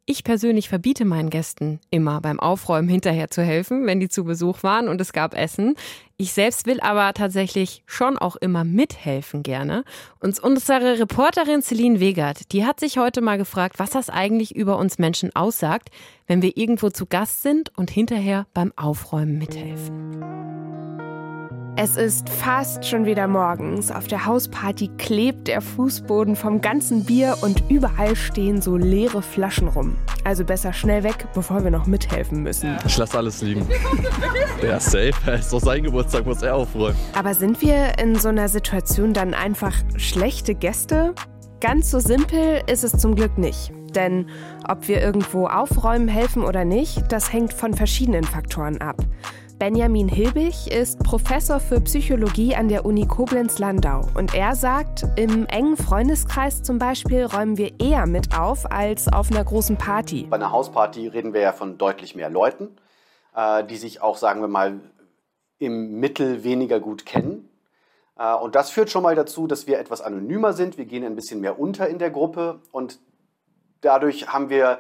Ich 0.07 0.24
persönlich 0.24 0.69
verbiete 0.69 1.03
meinen 1.03 1.31
Gästen 1.31 1.79
immer 1.89 2.21
beim 2.21 2.39
Aufräumen 2.39 2.88
hinterher 2.88 3.31
zu 3.31 3.41
helfen, 3.41 3.88
wenn 3.88 4.00
die 4.00 4.07
zu 4.07 4.24
Besuch 4.24 4.62
waren 4.62 4.88
und 4.88 5.01
es 5.01 5.13
gab 5.13 5.33
Essen. 5.33 5.74
Ich 6.15 6.31
selbst 6.31 6.67
will 6.67 6.79
aber 6.79 7.12
tatsächlich 7.15 7.81
schon 7.88 8.19
auch 8.19 8.35
immer 8.35 8.63
mithelfen 8.63 9.41
gerne. 9.41 9.83
Und 10.19 10.38
unsere 10.38 11.00
Reporterin 11.00 11.63
Celine 11.63 12.00
Wegert, 12.00 12.51
die 12.51 12.65
hat 12.65 12.79
sich 12.79 13.00
heute 13.00 13.21
mal 13.21 13.39
gefragt, 13.39 13.79
was 13.79 13.89
das 13.89 14.12
eigentlich 14.12 14.55
über 14.55 14.77
uns 14.77 15.00
Menschen 15.00 15.35
aussagt, 15.35 15.89
wenn 16.27 16.43
wir 16.43 16.55
irgendwo 16.55 16.91
zu 16.91 17.07
Gast 17.07 17.41
sind 17.41 17.75
und 17.75 17.89
hinterher 17.89 18.45
beim 18.53 18.74
Aufräumen 18.75 19.39
mithelfen. 19.39 20.21
Es 21.77 21.98
ist 21.98 22.29
fast 22.29 22.85
schon 22.85 23.05
wieder 23.05 23.27
morgens. 23.27 23.92
Auf 23.92 24.07
der 24.07 24.25
Hausparty 24.25 24.90
klebt 24.98 25.50
der 25.50 25.59
Fußboden 25.59 26.38
vom 26.38 26.61
ganzen 26.61 27.03
Bier 27.03 27.35
und 27.42 27.64
überall 27.70 28.16
stehen 28.16 28.61
so 28.61 28.77
leere 28.77 29.22
Flaschen 29.22 29.68
rum. 29.68 29.98
Also 30.24 30.46
besser 30.46 30.72
schnell 30.72 31.03
weg, 31.03 31.27
bevor 31.33 31.66
wir 31.66 31.72
noch 31.72 31.85
mithelfen 31.85 32.44
müssen. 32.44 32.77
Ich 32.85 32.98
lasse 32.98 33.18
alles 33.18 33.42
liegen. 33.42 33.68
Der 34.61 34.77
ist 34.77 34.85
safe. 34.85 35.11
Er 35.25 35.35
ist 35.35 35.51
doch 35.51 35.59
sein 35.59 35.83
Geburtstag, 35.83 36.25
muss 36.25 36.42
er 36.42 36.55
aufräumen. 36.55 36.96
Aber 37.14 37.33
sind 37.33 37.61
wir 37.61 38.00
in 38.00 38.16
so 38.16 38.29
einer 38.29 38.48
Situation 38.48 39.14
dann 39.14 39.33
einfach 39.33 39.74
schlechte 39.98 40.55
Gäste? 40.55 41.14
Ganz 41.59 41.92
so 41.92 42.00
simpel 42.00 42.61
ist 42.68 42.85
es 42.85 42.94
zum 42.94 43.16
Glück 43.16 43.38
nicht. 43.38 43.74
Denn 43.96 44.27
ob 44.66 44.88
wir 44.88 45.01
irgendwo 45.01 45.48
aufräumen 45.48 46.07
helfen 46.07 46.44
oder 46.44 46.64
nicht, 46.64 47.11
das 47.11 47.33
hängt 47.33 47.53
von 47.53 47.74
verschiedenen 47.74 48.24
Faktoren 48.24 48.79
ab. 48.79 48.98
Benjamin 49.57 50.09
Hilbig 50.09 50.68
ist 50.70 51.00
Professor 51.00 51.61
für 51.61 51.79
Psychologie 51.79 52.53
an 52.55 52.68
der 52.68 52.85
Uni 52.85 53.07
Koblenz-Landau 53.07 54.01
und 54.13 54.35
er 54.35 54.53
sagt, 54.53 55.05
im 55.15 55.46
engen 55.46 55.77
Freundeskreis 55.77 56.61
zum 56.61 56.77
Beispiel 56.77 57.24
räumen 57.24 57.57
wir 57.57 57.79
eher 57.79 58.05
mit 58.05 58.37
auf 58.37 58.70
als 58.70 59.07
auf 59.07 59.31
einer 59.31 59.46
großen 59.46 59.77
Party. 59.77 60.27
Bei 60.29 60.35
einer 60.35 60.51
Hausparty 60.51 61.07
reden 61.07 61.33
wir 61.33 61.39
ja 61.39 61.53
von 61.53 61.77
deutlich 61.77 62.15
mehr 62.15 62.29
Leuten, 62.29 62.75
äh, 63.33 63.63
die 63.63 63.77
sich 63.77 64.01
auch, 64.01 64.18
sagen 64.18 64.41
wir 64.41 64.50
mal, 64.50 64.81
im 65.57 66.01
Mittel 66.01 66.44
weniger 66.44 66.81
gut 66.81 67.05
kennen. 67.05 67.48
Äh, 68.18 68.35
und 68.35 68.55
das 68.55 68.70
führt 68.72 68.89
schon 68.89 69.03
mal 69.03 69.15
dazu, 69.15 69.48
dass 69.48 69.68
wir 69.68 69.79
etwas 69.79 70.01
anonymer 70.01 70.51
sind. 70.51 70.77
Wir 70.77 70.85
gehen 70.85 71.05
ein 71.05 71.15
bisschen 71.15 71.39
mehr 71.39 71.57
unter 71.57 71.87
in 71.87 71.98
der 71.98 72.09
Gruppe 72.09 72.59
und 72.74 73.00
dadurch 73.79 74.27
haben 74.27 74.50
wir 74.50 74.79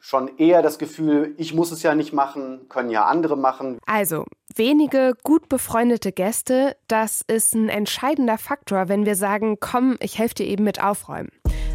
schon 0.00 0.38
eher 0.38 0.62
das 0.62 0.78
Gefühl, 0.78 1.34
ich 1.36 1.54
muss 1.54 1.70
es 1.70 1.82
ja 1.82 1.94
nicht 1.94 2.12
machen, 2.12 2.66
können 2.68 2.90
ja 2.90 3.04
andere 3.04 3.36
machen. 3.36 3.78
Also, 3.86 4.24
wenige 4.54 5.12
gut 5.22 5.48
befreundete 5.48 6.10
Gäste, 6.10 6.76
das 6.88 7.22
ist 7.26 7.54
ein 7.54 7.68
entscheidender 7.68 8.38
Faktor, 8.38 8.88
wenn 8.88 9.04
wir 9.04 9.14
sagen, 9.14 9.58
komm, 9.60 9.96
ich 10.00 10.18
helfe 10.18 10.36
dir 10.36 10.46
eben 10.46 10.64
mit 10.64 10.82
aufräumen. 10.82 11.28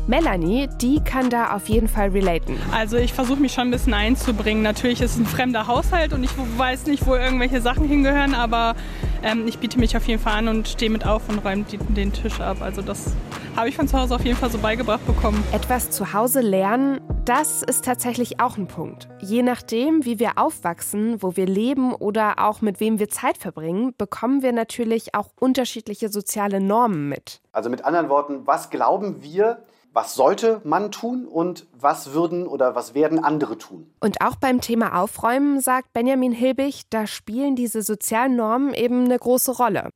Melanie, 0.07 0.69
die 0.79 0.99
kann 1.03 1.31
da 1.31 1.55
auf 1.55 1.67
jeden 1.67 1.87
Fall 1.87 2.09
relaten. 2.09 2.59
Also 2.71 2.95
ich 2.95 3.13
versuche 3.13 3.39
mich 3.39 3.53
schon 3.53 3.69
ein 3.69 3.71
bisschen 3.71 3.95
einzubringen. 3.95 4.61
Natürlich 4.61 5.01
ist 5.01 5.13
es 5.13 5.17
ein 5.17 5.25
fremder 5.25 5.65
Haushalt 5.65 6.13
und 6.13 6.23
ich 6.23 6.29
weiß 6.57 6.85
nicht, 6.85 7.07
wo 7.07 7.15
irgendwelche 7.15 7.59
Sachen 7.59 7.87
hingehören, 7.87 8.35
aber 8.35 8.75
ähm, 9.23 9.47
ich 9.47 9.57
biete 9.57 9.79
mich 9.79 9.97
auf 9.97 10.07
jeden 10.07 10.21
Fall 10.21 10.33
an 10.33 10.47
und 10.47 10.67
stehe 10.67 10.91
mit 10.91 11.07
auf 11.07 11.27
und 11.27 11.39
räume 11.39 11.65
den 11.89 12.13
Tisch 12.13 12.39
ab. 12.39 12.57
Also 12.61 12.83
das 12.83 13.15
habe 13.55 13.69
ich 13.69 13.75
von 13.75 13.87
zu 13.87 13.97
Hause 13.97 14.15
auf 14.15 14.25
jeden 14.25 14.37
Fall 14.37 14.51
so 14.51 14.57
beigebracht 14.57 15.05
bekommen. 15.07 15.41
Etwas 15.53 15.89
zu 15.89 16.13
Hause 16.13 16.41
lernen, 16.41 16.99
das 17.23 17.63
ist 17.63 17.85
tatsächlich 17.85 18.41
auch 18.41 18.57
ein 18.57 18.67
Punkt. 18.67 19.07
Je 19.21 19.43
nachdem, 19.43 20.03
wie 20.03 20.19
wir 20.19 20.37
aufwachsen, 20.37 21.21
wo 21.21 21.35
wir 21.37 21.45
leben 21.45 21.93
oder 21.93 22.35
auch 22.39 22.61
mit 22.61 22.79
wem 22.79 22.99
wir 22.99 23.09
Zeit 23.09 23.37
verbringen, 23.37 23.93
bekommen 23.97 24.41
wir 24.41 24.51
natürlich 24.51 25.15
auch 25.15 25.29
unterschiedliche 25.39 26.09
soziale 26.09 26.59
Normen 26.59 27.07
mit. 27.07 27.41
Also 27.53 27.69
mit 27.69 27.85
anderen 27.85 28.09
Worten, 28.09 28.45
was 28.45 28.69
glauben 28.69 29.23
wir, 29.23 29.63
was 29.93 30.13
sollte 30.13 30.59
man 30.65 30.91
tun 30.91 31.25
und 31.25 31.67
was 31.71 32.11
würden 32.11 32.47
oder 32.47 32.75
was 32.75 32.93
werden 32.93 33.23
andere 33.23 33.57
tun. 33.57 33.89
Und 34.01 34.19
auch 34.19 34.35
beim 34.35 34.59
Thema 34.59 35.01
Aufräumen, 35.01 35.61
sagt 35.61 35.93
Benjamin 35.93 36.33
Hilbig, 36.33 36.81
da 36.89 37.07
spielen 37.07 37.55
diese 37.55 37.81
sozialen 37.81 38.35
Normen 38.35 38.73
eben 38.73 39.05
eine 39.05 39.17
große 39.17 39.53
Rolle. 39.53 39.91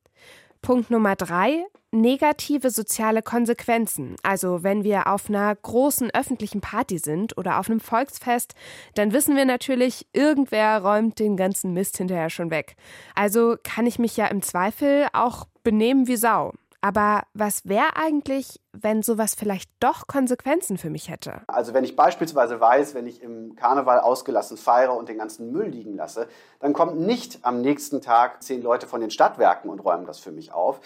Punkt 0.62 0.90
Nummer 0.90 1.16
drei, 1.16 1.64
negative 1.90 2.70
soziale 2.70 3.22
Konsequenzen. 3.22 4.16
Also 4.22 4.62
wenn 4.62 4.84
wir 4.84 5.06
auf 5.06 5.28
einer 5.28 5.54
großen 5.54 6.10
öffentlichen 6.10 6.60
Party 6.60 6.98
sind 6.98 7.36
oder 7.38 7.58
auf 7.58 7.68
einem 7.68 7.80
Volksfest, 7.80 8.54
dann 8.94 9.12
wissen 9.12 9.36
wir 9.36 9.44
natürlich, 9.44 10.06
irgendwer 10.12 10.82
räumt 10.82 11.18
den 11.18 11.36
ganzen 11.36 11.72
Mist 11.72 11.96
hinterher 11.96 12.30
schon 12.30 12.50
weg. 12.50 12.76
Also 13.14 13.56
kann 13.62 13.86
ich 13.86 13.98
mich 13.98 14.16
ja 14.16 14.26
im 14.26 14.42
Zweifel 14.42 15.06
auch 15.12 15.46
benehmen 15.62 16.06
wie 16.06 16.16
Sau. 16.16 16.52
Aber 16.82 17.22
was 17.34 17.66
wäre 17.68 17.96
eigentlich, 17.96 18.60
wenn 18.72 19.02
sowas 19.02 19.34
vielleicht 19.34 19.70
doch 19.80 20.06
Konsequenzen 20.06 20.78
für 20.78 20.88
mich 20.88 21.10
hätte? 21.10 21.42
Also 21.46 21.74
wenn 21.74 21.84
ich 21.84 21.94
beispielsweise 21.94 22.58
weiß, 22.58 22.94
wenn 22.94 23.06
ich 23.06 23.22
im 23.22 23.54
Karneval 23.54 24.00
ausgelassen 24.00 24.56
feiere 24.56 24.96
und 24.96 25.08
den 25.08 25.18
ganzen 25.18 25.52
Müll 25.52 25.66
liegen 25.66 25.96
lasse, 25.96 26.26
dann 26.58 26.72
kommt 26.72 26.98
nicht 26.98 27.40
am 27.42 27.60
nächsten 27.60 28.00
Tag 28.00 28.42
zehn 28.42 28.62
Leute 28.62 28.86
von 28.86 29.00
den 29.00 29.10
Stadtwerken 29.10 29.70
und 29.70 29.80
räumen 29.80 30.06
das 30.06 30.20
für 30.20 30.32
mich 30.32 30.52
auf, 30.52 30.80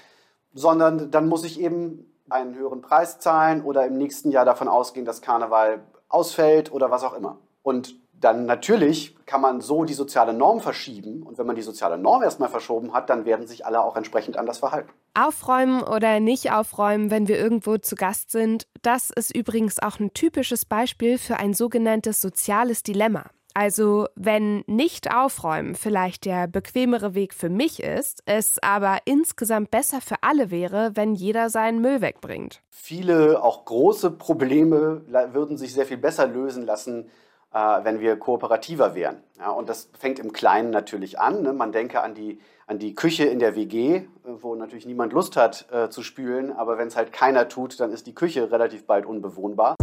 sondern 0.53 1.11
dann 1.11 1.29
muss 1.29 1.45
ich 1.45 1.61
eben 1.61 2.11
einen 2.29 2.55
höheren 2.55 2.81
Preis 2.81 3.19
zahlen 3.21 3.63
oder 3.63 3.87
im 3.87 3.97
nächsten 3.97 4.31
Jahr 4.31 4.45
davon 4.45 4.69
ausgehen, 4.69 5.07
dass 5.07 5.21
Karneval 5.21 5.81
ausfällt 6.09 6.73
oder 6.73 6.91
was 6.91 7.05
auch 7.05 7.15
immer. 7.15 7.39
Und 7.63 7.95
dann 8.25 8.47
natürlich 8.47 9.15
kann 9.27 9.41
man 9.41 9.61
so 9.61 9.85
die 9.85 9.95
soziale 9.95 10.33
Norm 10.33 10.61
verschieben. 10.61 11.23
Und 11.23 11.39
wenn 11.39 11.47
man 11.47 11.57
die 11.57 11.63
soziale 11.63 11.99
Norm 11.99 12.23
erstmal 12.23 12.49
verschoben 12.49 12.95
hat, 12.95 13.11
dann 13.11 13.25
werden 13.25 13.47
sich 13.47 13.67
alle 13.67 13.83
auch 13.85 13.97
entsprechend 13.97 14.37
anders 14.37 14.59
verhalten. 14.59 14.91
Aufräumen 15.15 15.83
oder 15.83 16.21
nicht 16.21 16.51
aufräumen, 16.51 17.11
wenn 17.11 17.29
wir 17.29 17.39
irgendwo 17.39 17.77
zu 17.79 17.95
Gast 17.95 18.31
sind, 18.31 18.67
das 18.83 19.11
ist 19.11 19.35
übrigens 19.35 19.81
auch 19.81 20.01
ein 20.01 20.13
typisches 20.15 20.65
Beispiel 20.65 21.19
für 21.19 21.37
ein 21.37 21.55
sogenanntes 21.55 22.21
soziales 22.21 22.83
Dilemma. 22.83 23.27
Also 23.57 24.09
wenn 24.17 24.65
nicht 24.67 25.15
aufräumen 25.15 25.77
vielleicht 25.77 26.25
der 26.25 26.49
bequemere 26.49 27.15
Weg 27.15 27.33
für 27.33 27.49
mich 27.49 27.81
ist, 27.81 28.21
es 28.27 28.61
aber 28.61 28.99
insgesamt 29.05 29.71
besser 29.71 30.01
für 30.01 30.17
alle 30.23 30.51
wäre, 30.51 30.91
wenn 30.95 31.15
jeder 31.15 31.51
seinen 31.51 31.81
Müll 31.81 32.01
wegbringt. 32.01 32.63
Viele 32.69 33.41
auch 33.45 33.65
große 33.65 34.11
Probleme 34.11 35.03
würden 35.33 35.57
sich 35.57 35.73
sehr 35.73 35.87
viel 35.87 35.99
besser 35.99 36.27
lösen 36.27 36.67
lassen, 36.67 37.09
wenn 37.55 38.01
wir 38.01 38.17
kooperativer 38.17 38.95
wären. 38.95 39.23
Ja, 39.39 39.51
und 39.51 39.69
das 39.69 39.89
fängt 39.99 40.19
im 40.19 40.33
Kleinen 40.33 40.71
natürlich 40.71 41.21
an. 41.21 41.43
Ne? 41.43 41.53
Man 41.53 41.71
denke 41.73 42.03
an 42.03 42.15
die, 42.15 42.41
an 42.67 42.79
die 42.79 42.95
Küche 42.95 43.25
in 43.25 43.39
der 43.39 43.55
WG, 43.57 43.97
äh, 43.97 44.05
wo 44.41 44.55
natürlich 44.55 44.87
niemand 44.87 45.13
Lust 45.13 45.37
hat 45.37 45.67
äh, 45.71 45.89
zu 45.89 46.03
spülen, 46.03 46.53
aber 46.53 46.79
wenn 46.79 46.89
es 46.89 46.97
halt 46.97 47.13
keiner 47.13 47.49
tut, 47.49 47.79
dann 47.79 47.93
ist 47.93 48.07
die 48.07 48.15
Küche 48.15 48.51
relativ 48.51 48.87
bald 48.87 49.07
unbewohnbar. 49.07 49.77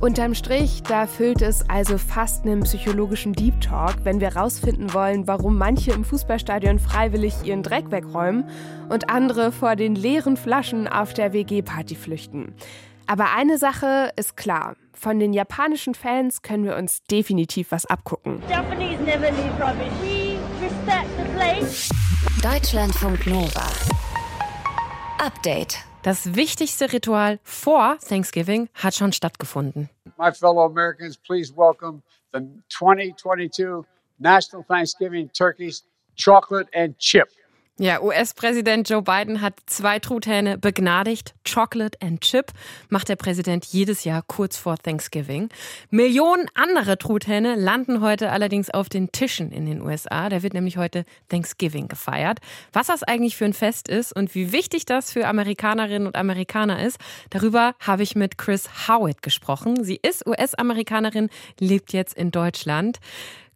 Unterm 0.00 0.34
Strich, 0.34 0.84
da 0.84 1.08
füllt 1.08 1.42
es 1.42 1.68
also 1.68 1.98
fast 1.98 2.44
einen 2.44 2.60
psychologischen 2.60 3.32
Deep 3.32 3.60
Talk, 3.60 3.96
wenn 4.04 4.20
wir 4.20 4.36
rausfinden 4.36 4.94
wollen, 4.94 5.26
warum 5.26 5.58
manche 5.58 5.90
im 5.90 6.04
Fußballstadion 6.04 6.78
freiwillig 6.78 7.34
ihren 7.42 7.64
Dreck 7.64 7.90
wegräumen 7.90 8.48
und 8.90 9.10
andere 9.10 9.50
vor 9.50 9.74
den 9.74 9.96
leeren 9.96 10.36
Flaschen 10.36 10.86
auf 10.86 11.14
der 11.14 11.32
WG-Party 11.32 11.96
flüchten. 11.96 12.54
Aber 13.08 13.32
eine 13.34 13.56
Sache 13.56 14.12
ist 14.16 14.36
klar. 14.36 14.76
Von 14.92 15.18
den 15.18 15.32
japanischen 15.32 15.94
Fans 15.94 16.42
können 16.42 16.64
wir 16.64 16.76
uns 16.76 17.02
definitiv 17.04 17.72
was 17.72 17.86
abgucken. 17.86 18.42
Deutschlandfunk 22.42 23.26
Nova. 23.26 23.66
Update. 25.18 25.78
Das 26.02 26.34
wichtigste 26.34 26.92
Ritual 26.92 27.40
vor 27.44 27.96
Thanksgiving 28.06 28.68
hat 28.74 28.94
schon 28.94 29.12
stattgefunden. 29.12 29.88
My 30.18 30.30
fellow 30.30 30.66
Americans, 30.66 31.16
please 31.16 31.50
welcome 31.56 32.02
the 32.34 32.40
2022 32.68 33.86
National 34.18 34.62
Thanksgiving 34.66 35.30
Turkeys 35.32 35.82
Chocolate 36.14 36.68
and 36.74 36.98
Chip. 36.98 37.28
Ja, 37.80 38.02
US-Präsident 38.02 38.90
Joe 38.90 39.02
Biden 39.02 39.40
hat 39.40 39.54
zwei 39.66 40.00
Truthähne 40.00 40.58
begnadigt. 40.58 41.36
Chocolate 41.48 41.96
and 42.02 42.20
Chip 42.22 42.46
macht 42.88 43.08
der 43.08 43.14
Präsident 43.14 43.64
jedes 43.66 44.02
Jahr 44.02 44.24
kurz 44.26 44.56
vor 44.56 44.76
Thanksgiving. 44.78 45.48
Millionen 45.88 46.48
andere 46.54 46.98
Truthähne 46.98 47.54
landen 47.54 48.00
heute 48.00 48.32
allerdings 48.32 48.68
auf 48.68 48.88
den 48.88 49.12
Tischen 49.12 49.52
in 49.52 49.64
den 49.64 49.80
USA. 49.80 50.28
Da 50.28 50.42
wird 50.42 50.54
nämlich 50.54 50.76
heute 50.76 51.04
Thanksgiving 51.28 51.86
gefeiert. 51.86 52.40
Was 52.72 52.88
das 52.88 53.04
eigentlich 53.04 53.36
für 53.36 53.44
ein 53.44 53.54
Fest 53.54 53.86
ist 53.86 54.12
und 54.12 54.34
wie 54.34 54.50
wichtig 54.50 54.84
das 54.84 55.12
für 55.12 55.28
Amerikanerinnen 55.28 56.08
und 56.08 56.16
Amerikaner 56.16 56.84
ist, 56.84 56.98
darüber 57.30 57.76
habe 57.78 58.02
ich 58.02 58.16
mit 58.16 58.38
Chris 58.38 58.88
Howitt 58.88 59.22
gesprochen. 59.22 59.84
Sie 59.84 60.00
ist 60.02 60.26
US-Amerikanerin, 60.26 61.30
lebt 61.60 61.92
jetzt 61.92 62.14
in 62.14 62.32
Deutschland. 62.32 62.98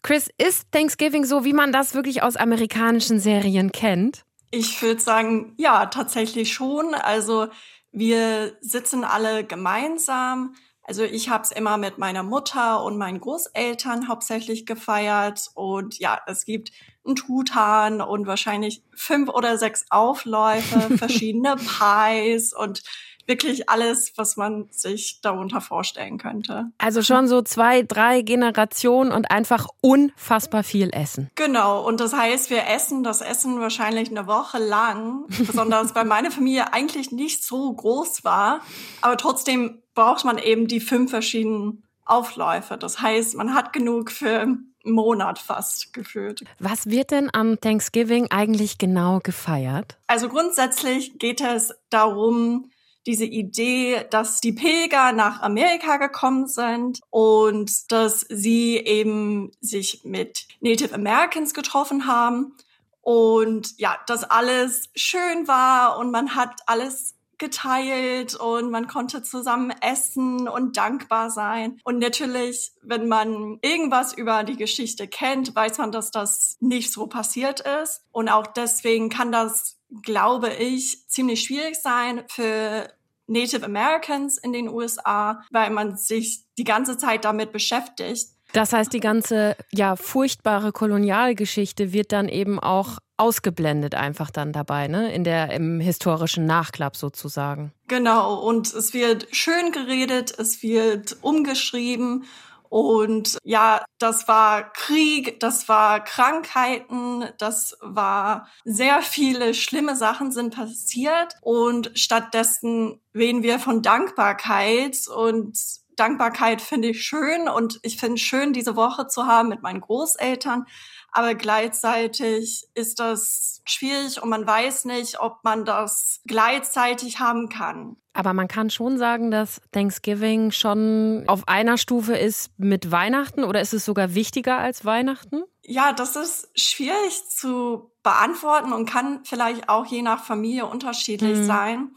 Chris, 0.03 0.29
ist 0.37 0.71
Thanksgiving 0.73 1.25
so, 1.25 1.45
wie 1.45 1.53
man 1.53 1.73
das 1.73 1.95
wirklich 1.95 2.23
aus 2.23 2.37
amerikanischen 2.37 3.21
Serien 3.21 3.71
kennt? 3.71 4.25
Ich 4.51 4.83
würde 4.83 5.01
sagen, 5.01 5.55
ja, 5.57 5.87
tatsächlich 5.87 6.53
schon. 6.53 6.95
Also 6.95 7.49
wir 7.93 8.57
sitzen 8.61 9.05
alle 9.05 9.45
gemeinsam. 9.45 10.55
Also 10.83 11.05
ich 11.05 11.29
habe 11.29 11.45
es 11.45 11.53
immer 11.53 11.77
mit 11.77 11.99
meiner 11.99 12.25
Mutter 12.25 12.83
und 12.83 12.99
meinen 12.99 13.21
Großeltern 13.21 14.09
hauptsächlich 14.09 14.67
gefeiert. 14.67 15.51
Und 15.55 15.99
ja, 16.01 16.21
es 16.27 16.45
gibt 16.45 16.73
einen 17.05 17.15
Truthahn 17.15 18.01
und 18.01 18.27
wahrscheinlich 18.27 18.83
fünf 18.95 19.29
oder 19.29 19.57
sechs 19.57 19.87
Aufläufe, 19.91 20.81
verschiedene 20.99 21.57
Pies 21.57 22.53
und 22.53 22.83
wirklich 23.27 23.69
alles, 23.69 24.13
was 24.17 24.37
man 24.37 24.69
sich 24.71 25.21
darunter 25.21 25.61
vorstellen 25.61 26.19
könnte. 26.19 26.71
Also 26.79 27.03
schon 27.03 27.29
so 27.29 27.43
zwei, 27.43 27.83
drei 27.83 28.23
Generationen 28.23 29.13
und 29.13 29.31
einfach 29.31 29.69
unfassbar 29.81 30.63
viel 30.65 30.91
Essen. 30.93 31.31
Genau, 31.35 31.87
und 31.87 32.01
das 32.01 32.13
heißt, 32.13 32.51
wir 32.51 32.67
essen 32.67 33.03
das 33.03 33.21
Essen 33.21 33.61
wahrscheinlich 33.61 34.11
eine 34.11 34.27
Woche 34.27 34.59
lang, 34.59 35.27
besonders 35.47 35.95
weil 35.95 36.05
meine 36.05 36.31
Familie 36.31 36.73
eigentlich 36.73 37.13
nicht 37.13 37.45
so 37.45 37.73
groß 37.73 38.25
war, 38.25 38.61
aber 39.01 39.17
trotzdem 39.17 39.83
braucht 39.95 40.25
man 40.25 40.39
eben 40.39 40.69
die 40.69 40.81
fünf 40.81 41.11
verschiedenen 41.11 41.83
Aufläufe. 42.05 42.77
Das 42.77 43.01
heißt, 43.01 43.37
man 43.37 43.55
hat 43.55 43.73
genug 43.73 44.11
für 44.11 44.41
einen 44.41 44.75
Monat 44.85 45.39
fast 45.39 45.93
gefühlt. 45.93 46.45
Was 46.59 46.87
wird 46.87 47.11
denn 47.11 47.31
am 47.33 47.61
Thanksgiving 47.61 48.31
eigentlich 48.31 48.79
genau 48.79 49.21
gefeiert? 49.23 49.99
Also 50.07 50.29
grundsätzlich 50.29 51.19
geht 51.19 51.41
es 51.41 51.75
darum, 51.91 52.71
diese 53.07 53.25
Idee, 53.25 54.07
dass 54.11 54.41
die 54.41 54.53
Pilger 54.53 55.13
nach 55.13 55.43
Amerika 55.43 55.97
gekommen 55.97 56.47
sind 56.47 57.01
und 57.11 57.91
dass 57.91 58.21
sie 58.29 58.77
eben 58.77 59.51
sich 59.61 60.05
mit 60.05 60.47
Native 60.61 60.95
Americans 60.95 61.55
getroffen 61.55 62.07
haben 62.07 62.55
und 63.01 63.79
ja, 63.79 63.97
dass 64.07 64.23
alles 64.25 64.89
schön 64.95 65.49
war 65.49 65.99
und 65.99 66.11
man 66.11 66.37
hat 66.37 66.61
alles 66.67 67.17
geteilt 67.43 68.37
und 68.37 68.71
man 68.71 68.87
konnte 68.87 69.25
zusammen 69.25 69.73
essen 69.81 70.47
und 70.47 70.77
dankbar 70.77 71.29
sein. 71.29 71.81
Und 71.83 71.99
natürlich, 71.99 72.71
wenn 72.83 73.09
man 73.09 73.59
irgendwas 73.63 74.13
über 74.13 74.45
die 74.45 74.57
Geschichte 74.57 75.09
kennt, 75.09 75.53
weiß 75.53 75.79
man, 75.79 75.91
dass 75.91 76.13
das 76.13 76.57
nicht 76.61 76.93
so 76.93 77.09
passiert 77.09 77.59
ist. 77.83 78.05
Und 78.13 78.29
auch 78.29 78.47
deswegen 78.47 79.09
kann 79.09 79.33
das 79.33 79.77
glaube 80.03 80.53
ich, 80.55 81.09
ziemlich 81.09 81.43
schwierig 81.43 81.77
sein 81.77 82.23
für 82.29 82.89
Native 83.27 83.65
Americans 83.65 84.39
in 84.39 84.53
den 84.53 84.69
USA, 84.69 85.43
weil 85.51 85.71
man 85.71 85.97
sich 85.97 86.45
die 86.59 86.65
ganze 86.65 86.97
Zeit 86.97 87.25
damit 87.25 87.53
beschäftigt. 87.53 88.29
Das 88.53 88.73
heißt, 88.73 88.93
die 88.93 89.01
ganze 89.01 89.57
ja 89.73 89.97
furchtbare 89.97 90.73
Kolonialgeschichte 90.73 91.93
wird 91.93 92.13
dann 92.13 92.29
eben 92.29 92.59
auch 92.59 92.99
ausgeblendet 93.17 93.95
einfach 93.95 94.31
dann 94.31 94.53
dabei, 94.53 94.89
ne? 94.89 95.13
In 95.15 95.25
der 95.25 95.53
im 95.53 95.81
historischen 95.81 96.45
Nachklapp 96.45 96.97
sozusagen. 96.97 97.73
Genau, 97.89 98.35
und 98.35 98.73
es 98.75 98.93
wird 98.93 99.29
schön 99.35 99.73
geredet, 99.73 100.35
es 100.39 100.63
wird 100.63 101.17
umgeschrieben 101.23 102.25
und 102.73 103.37
ja, 103.45 103.85
das 103.99 104.29
war 104.29 104.73
Krieg, 104.73 105.39
das 105.41 105.69
war 105.69 106.03
Krankheiten, 106.03 107.27
das 107.37 107.77
war 107.83 108.49
sehr 108.65 109.03
viele 109.03 109.53
schlimme 109.53 109.95
Sachen 109.95 110.33
sind 110.33 110.55
passiert. 110.55 111.35
Und 111.43 111.91
stattdessen 111.97 112.99
reden 113.15 113.43
wir 113.43 113.59
von 113.59 113.83
Dankbarkeit 113.83 114.97
und 115.15 115.59
Dankbarkeit 115.97 116.63
finde 116.63 116.89
ich 116.89 117.05
schön 117.05 117.47
und 117.47 117.79
ich 117.83 117.99
finde 117.99 118.17
schön, 118.17 118.55
diese 118.55 118.75
Woche 118.75 119.07
zu 119.07 119.27
haben 119.27 119.51
mit 119.51 119.61
meinen 119.61 119.83
Großeltern. 119.83 120.65
Aber 121.13 121.35
gleichzeitig 121.35 122.67
ist 122.75 122.99
das 122.99 123.61
schwierig 123.67 124.23
und 124.23 124.31
man 124.31 124.47
weiß 124.47 124.87
nicht, 124.87 125.21
ob 125.21 125.45
man 125.45 125.67
das 125.67 126.21
gleichzeitig 126.27 127.21
haben 127.21 127.51
kann. 127.51 127.97
Aber 128.15 128.33
man 128.33 128.49
kann 128.49 128.71
schon 128.71 128.99
sagen, 128.99 129.31
dass 129.31 129.61
Thanksgiving 129.73 130.53
schon 130.53 131.25
auf 131.27 131.49
einer 131.49 131.79
Stufe 131.79 132.17
ist 132.17 132.51
mit 132.59 132.91
Weihnachten 132.91 133.45
oder 133.45 133.61
ist 133.61 133.75
es 133.75 133.85
sogar 133.85 134.15
wichtiger 134.15 134.59
als 134.59 134.85
Weihnachten? 134.85 135.45
Ja, 135.63 135.93
das 135.93 136.17
ist 136.17 136.49
schwierig 136.59 137.29
zu 137.29 137.93
beantworten 138.03 138.73
und 138.73 138.87
kann 138.87 139.21
vielleicht 139.25 139.69
auch 139.69 139.87
je 139.87 140.03
nach 140.03 140.25
Familie 140.25 140.67
unterschiedlich 140.67 141.39
mhm. 141.39 141.47
sein. 141.47 141.91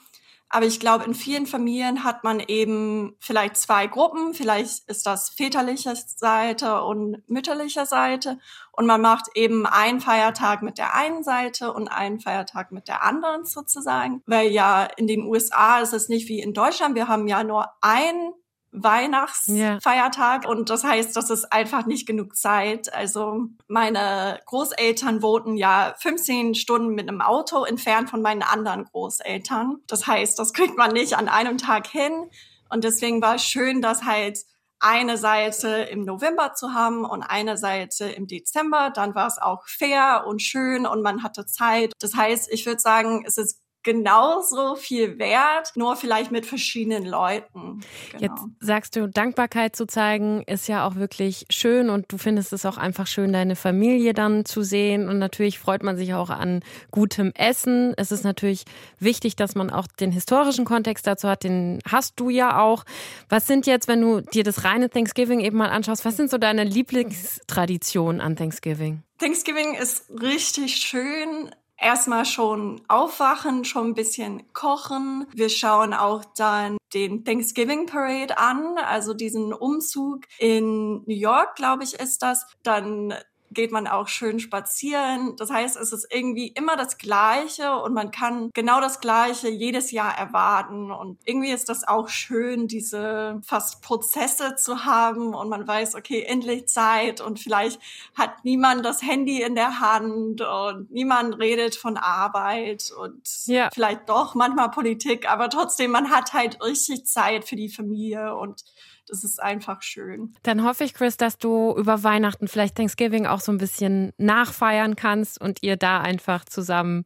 Aber 0.47 0.65
ich 0.65 0.79
glaube, 0.79 1.03
in 1.05 1.15
vielen 1.15 1.47
Familien 1.47 2.03
hat 2.03 2.23
man 2.23 2.39
eben 2.39 3.15
vielleicht 3.19 3.57
zwei 3.57 3.87
Gruppen. 3.87 4.33
Vielleicht 4.33 4.87
ist 4.87 5.05
das 5.05 5.29
väterliche 5.31 5.93
Seite 5.95 6.81
und 6.83 7.27
mütterliche 7.27 7.85
Seite. 7.85 8.39
Und 8.75 8.85
man 8.85 9.01
macht 9.01 9.27
eben 9.35 9.65
einen 9.65 10.01
Feiertag 10.01 10.61
mit 10.61 10.77
der 10.77 10.93
einen 10.95 11.23
Seite 11.23 11.71
und 11.71 11.87
einen 11.87 12.19
Feiertag 12.19 12.71
mit 12.71 12.87
der 12.87 13.03
anderen 13.03 13.45
sozusagen. 13.45 14.21
Weil 14.25 14.49
ja 14.49 14.83
in 14.83 15.07
den 15.07 15.25
USA 15.25 15.79
ist 15.79 15.93
es 15.93 16.09
nicht 16.09 16.27
wie 16.27 16.41
in 16.41 16.53
Deutschland. 16.53 16.95
Wir 16.95 17.07
haben 17.07 17.27
ja 17.27 17.43
nur 17.43 17.69
einen 17.81 18.33
Weihnachtsfeiertag. 18.71 20.43
Ja. 20.43 20.49
Und 20.49 20.69
das 20.69 20.83
heißt, 20.83 21.15
das 21.15 21.29
ist 21.29 21.51
einfach 21.51 21.85
nicht 21.85 22.05
genug 22.05 22.35
Zeit. 22.35 22.93
Also 22.93 23.45
meine 23.67 24.39
Großeltern 24.45 25.21
wohnten 25.21 25.55
ja 25.55 25.95
15 25.99 26.55
Stunden 26.55 26.89
mit 26.89 27.07
einem 27.07 27.21
Auto 27.21 27.63
entfernt 27.63 28.09
von 28.09 28.21
meinen 28.21 28.43
anderen 28.43 28.85
Großeltern. 28.85 29.77
Das 29.87 30.07
heißt, 30.07 30.37
das 30.37 30.53
kriegt 30.53 30.77
man 30.77 30.91
nicht 30.91 31.17
an 31.17 31.29
einem 31.29 31.57
Tag 31.57 31.87
hin. 31.87 32.29
Und 32.69 32.83
deswegen 32.83 33.21
war 33.21 33.35
es 33.35 33.45
schön, 33.45 33.81
dass 33.81 34.03
halt 34.03 34.39
eine 34.85 35.17
Seite 35.17 35.67
im 35.67 36.05
November 36.05 36.53
zu 36.53 36.73
haben 36.75 37.05
und 37.05 37.23
eine 37.23 37.57
Seite 37.57 38.05
im 38.05 38.27
Dezember. 38.27 38.91
Dann 38.93 39.15
war 39.15 39.27
es 39.27 39.39
auch 39.39 39.67
fair 39.67 40.25
und 40.27 40.43
schön 40.43 40.85
und 40.85 41.01
man 41.01 41.23
hatte 41.23 41.47
Zeit. 41.47 41.91
Das 41.99 42.15
heißt, 42.15 42.51
ich 42.53 42.67
würde 42.67 42.79
sagen, 42.79 43.23
es 43.25 43.37
ist 43.37 43.64
genauso 43.85 44.75
viel 44.75 45.19
wert, 45.19 45.71
nur 45.75 45.95
vielleicht 45.95 46.31
mit 46.31 46.45
verschiedenen 46.45 47.05
Leuten. 47.05 47.81
Genau. 48.11 48.21
Jetzt 48.21 48.43
sagst 48.59 48.95
du, 48.95 49.07
Dankbarkeit 49.07 49.75
zu 49.75 49.85
zeigen 49.85 50.41
ist 50.47 50.67
ja 50.67 50.85
auch 50.85 50.95
wirklich 50.95 51.45
schön 51.49 51.89
und 51.89 52.11
du 52.11 52.17
findest 52.17 52.51
es 52.51 52.65
auch 52.65 52.77
einfach 52.77 53.07
schön, 53.07 53.31
deine 53.31 53.55
Familie 53.55 54.13
dann 54.13 54.43
zu 54.43 54.63
sehen 54.63 55.07
und 55.07 55.19
natürlich 55.19 55.59
freut 55.59 55.83
man 55.83 55.95
sich 55.97 56.15
auch 56.15 56.31
an 56.31 56.61
gutem 56.91 57.31
Essen. 57.35 57.93
Es 57.95 58.11
ist 58.11 58.23
natürlich 58.23 58.65
wichtig, 58.99 59.35
dass 59.35 59.53
man 59.55 59.69
auch 59.69 59.87
den 59.87 60.11
historischen 60.11 60.65
Kontext 60.65 61.05
dazu 61.05 61.29
hat, 61.29 61.43
den 61.43 61.79
hast 61.87 62.19
du 62.19 62.29
ja 62.29 62.59
auch. 62.59 62.83
Was 63.29 63.45
sind 63.45 63.67
jetzt, 63.67 63.87
wenn 63.87 64.01
du 64.01 64.21
dir 64.21 64.43
das 64.43 64.63
reine 64.63 64.89
Thanksgiving 64.89 65.39
eben 65.39 65.57
mal 65.57 65.69
anschaust, 65.69 66.05
was 66.05 66.17
sind 66.17 66.31
so 66.31 66.39
deine 66.39 66.63
Lieblingstraditionen 66.63 68.19
an 68.19 68.35
Thanksgiving? 68.35 69.03
Thanksgiving 69.19 69.75
ist 69.75 70.09
richtig 70.09 70.77
schön 70.77 71.51
erstmal 71.77 72.25
schon 72.25 72.81
aufwachen, 72.87 73.65
schon 73.65 73.87
ein 73.87 73.93
bisschen 73.93 74.51
kochen. 74.53 75.27
Wir 75.33 75.49
schauen 75.49 75.93
auch 75.93 76.23
dann 76.37 76.77
den 76.93 77.25
Thanksgiving 77.25 77.85
Parade 77.85 78.37
an, 78.37 78.77
also 78.77 79.13
diesen 79.13 79.53
Umzug 79.53 80.25
in 80.39 81.03
New 81.05 81.15
York, 81.15 81.55
glaube 81.55 81.83
ich, 81.83 81.93
ist 81.99 82.21
das. 82.21 82.45
Dann 82.63 83.13
geht 83.55 83.71
man 83.71 83.87
auch 83.87 84.07
schön 84.07 84.39
spazieren. 84.39 85.35
Das 85.37 85.49
heißt, 85.49 85.77
es 85.77 85.91
ist 85.91 86.07
irgendwie 86.11 86.47
immer 86.49 86.75
das 86.75 86.97
Gleiche 86.97 87.75
und 87.77 87.93
man 87.93 88.11
kann 88.11 88.51
genau 88.53 88.79
das 88.79 88.99
Gleiche 88.99 89.49
jedes 89.49 89.91
Jahr 89.91 90.15
erwarten. 90.15 90.91
Und 90.91 91.17
irgendwie 91.25 91.51
ist 91.51 91.69
das 91.69 91.87
auch 91.87 92.07
schön, 92.07 92.67
diese 92.67 93.41
fast 93.43 93.81
Prozesse 93.81 94.55
zu 94.55 94.85
haben 94.85 95.33
und 95.33 95.49
man 95.49 95.67
weiß, 95.67 95.95
okay, 95.95 96.21
endlich 96.21 96.67
Zeit 96.67 97.21
und 97.21 97.39
vielleicht 97.39 97.81
hat 98.15 98.43
niemand 98.43 98.85
das 98.85 99.01
Handy 99.01 99.41
in 99.41 99.55
der 99.55 99.79
Hand 99.79 100.41
und 100.41 100.91
niemand 100.91 101.39
redet 101.39 101.75
von 101.75 101.97
Arbeit 101.97 102.91
und 102.99 103.21
ja. 103.45 103.69
vielleicht 103.73 104.07
doch 104.09 104.35
manchmal 104.35 104.69
Politik, 104.69 105.29
aber 105.29 105.49
trotzdem, 105.49 105.91
man 105.91 106.09
hat 106.09 106.33
halt 106.33 106.61
richtig 106.61 107.05
Zeit 107.05 107.45
für 107.45 107.55
die 107.55 107.69
Familie 107.69 108.35
und 108.35 108.63
das 109.07 109.23
ist 109.23 109.41
einfach 109.41 109.81
schön. 109.81 110.33
Dann 110.43 110.63
hoffe 110.63 110.83
ich, 110.83 110.93
Chris, 110.93 111.17
dass 111.17 111.37
du 111.37 111.75
über 111.77 112.03
Weihnachten, 112.03 112.47
vielleicht 112.47 112.75
Thanksgiving 112.75 113.25
auch 113.25 113.39
so 113.45 113.51
ein 113.51 113.57
bisschen 113.57 114.11
nachfeiern 114.17 114.95
kannst 114.95 115.39
und 115.39 115.59
ihr 115.61 115.77
da 115.77 116.01
einfach 116.01 116.45
zusammen, 116.45 117.03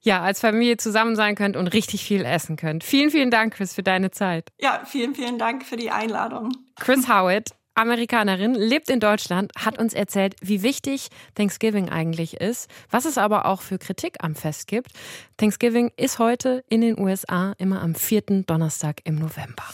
ja, 0.00 0.22
als 0.22 0.40
Familie 0.40 0.76
zusammen 0.76 1.16
sein 1.16 1.34
könnt 1.34 1.56
und 1.56 1.68
richtig 1.68 2.04
viel 2.04 2.24
essen 2.24 2.56
könnt. 2.56 2.84
Vielen, 2.84 3.10
vielen 3.10 3.30
Dank, 3.30 3.54
Chris, 3.54 3.74
für 3.74 3.82
deine 3.82 4.10
Zeit. 4.10 4.48
Ja, 4.60 4.82
vielen, 4.84 5.14
vielen 5.14 5.38
Dank 5.38 5.64
für 5.64 5.76
die 5.76 5.90
Einladung. 5.90 6.52
Chris 6.76 7.08
Howitt. 7.08 7.50
Amerikanerin, 7.74 8.54
lebt 8.54 8.90
in 8.90 9.00
Deutschland, 9.00 9.52
hat 9.56 9.78
uns 9.78 9.94
erzählt, 9.94 10.34
wie 10.42 10.62
wichtig 10.62 11.08
Thanksgiving 11.34 11.88
eigentlich 11.88 12.34
ist, 12.34 12.68
was 12.90 13.04
es 13.06 13.16
aber 13.16 13.46
auch 13.46 13.62
für 13.62 13.78
Kritik 13.78 14.16
am 14.20 14.34
Fest 14.34 14.66
gibt. 14.66 14.90
Thanksgiving 15.38 15.90
ist 15.96 16.18
heute 16.18 16.62
in 16.68 16.82
den 16.82 16.98
USA 16.98 17.54
immer 17.58 17.80
am 17.80 17.94
vierten 17.94 18.44
Donnerstag 18.44 19.00
im 19.04 19.14
November. 19.14 19.64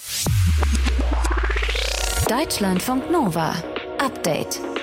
Deutschlandfunk 2.29 3.11
Nova. 3.11 3.55
Update. 3.99 4.61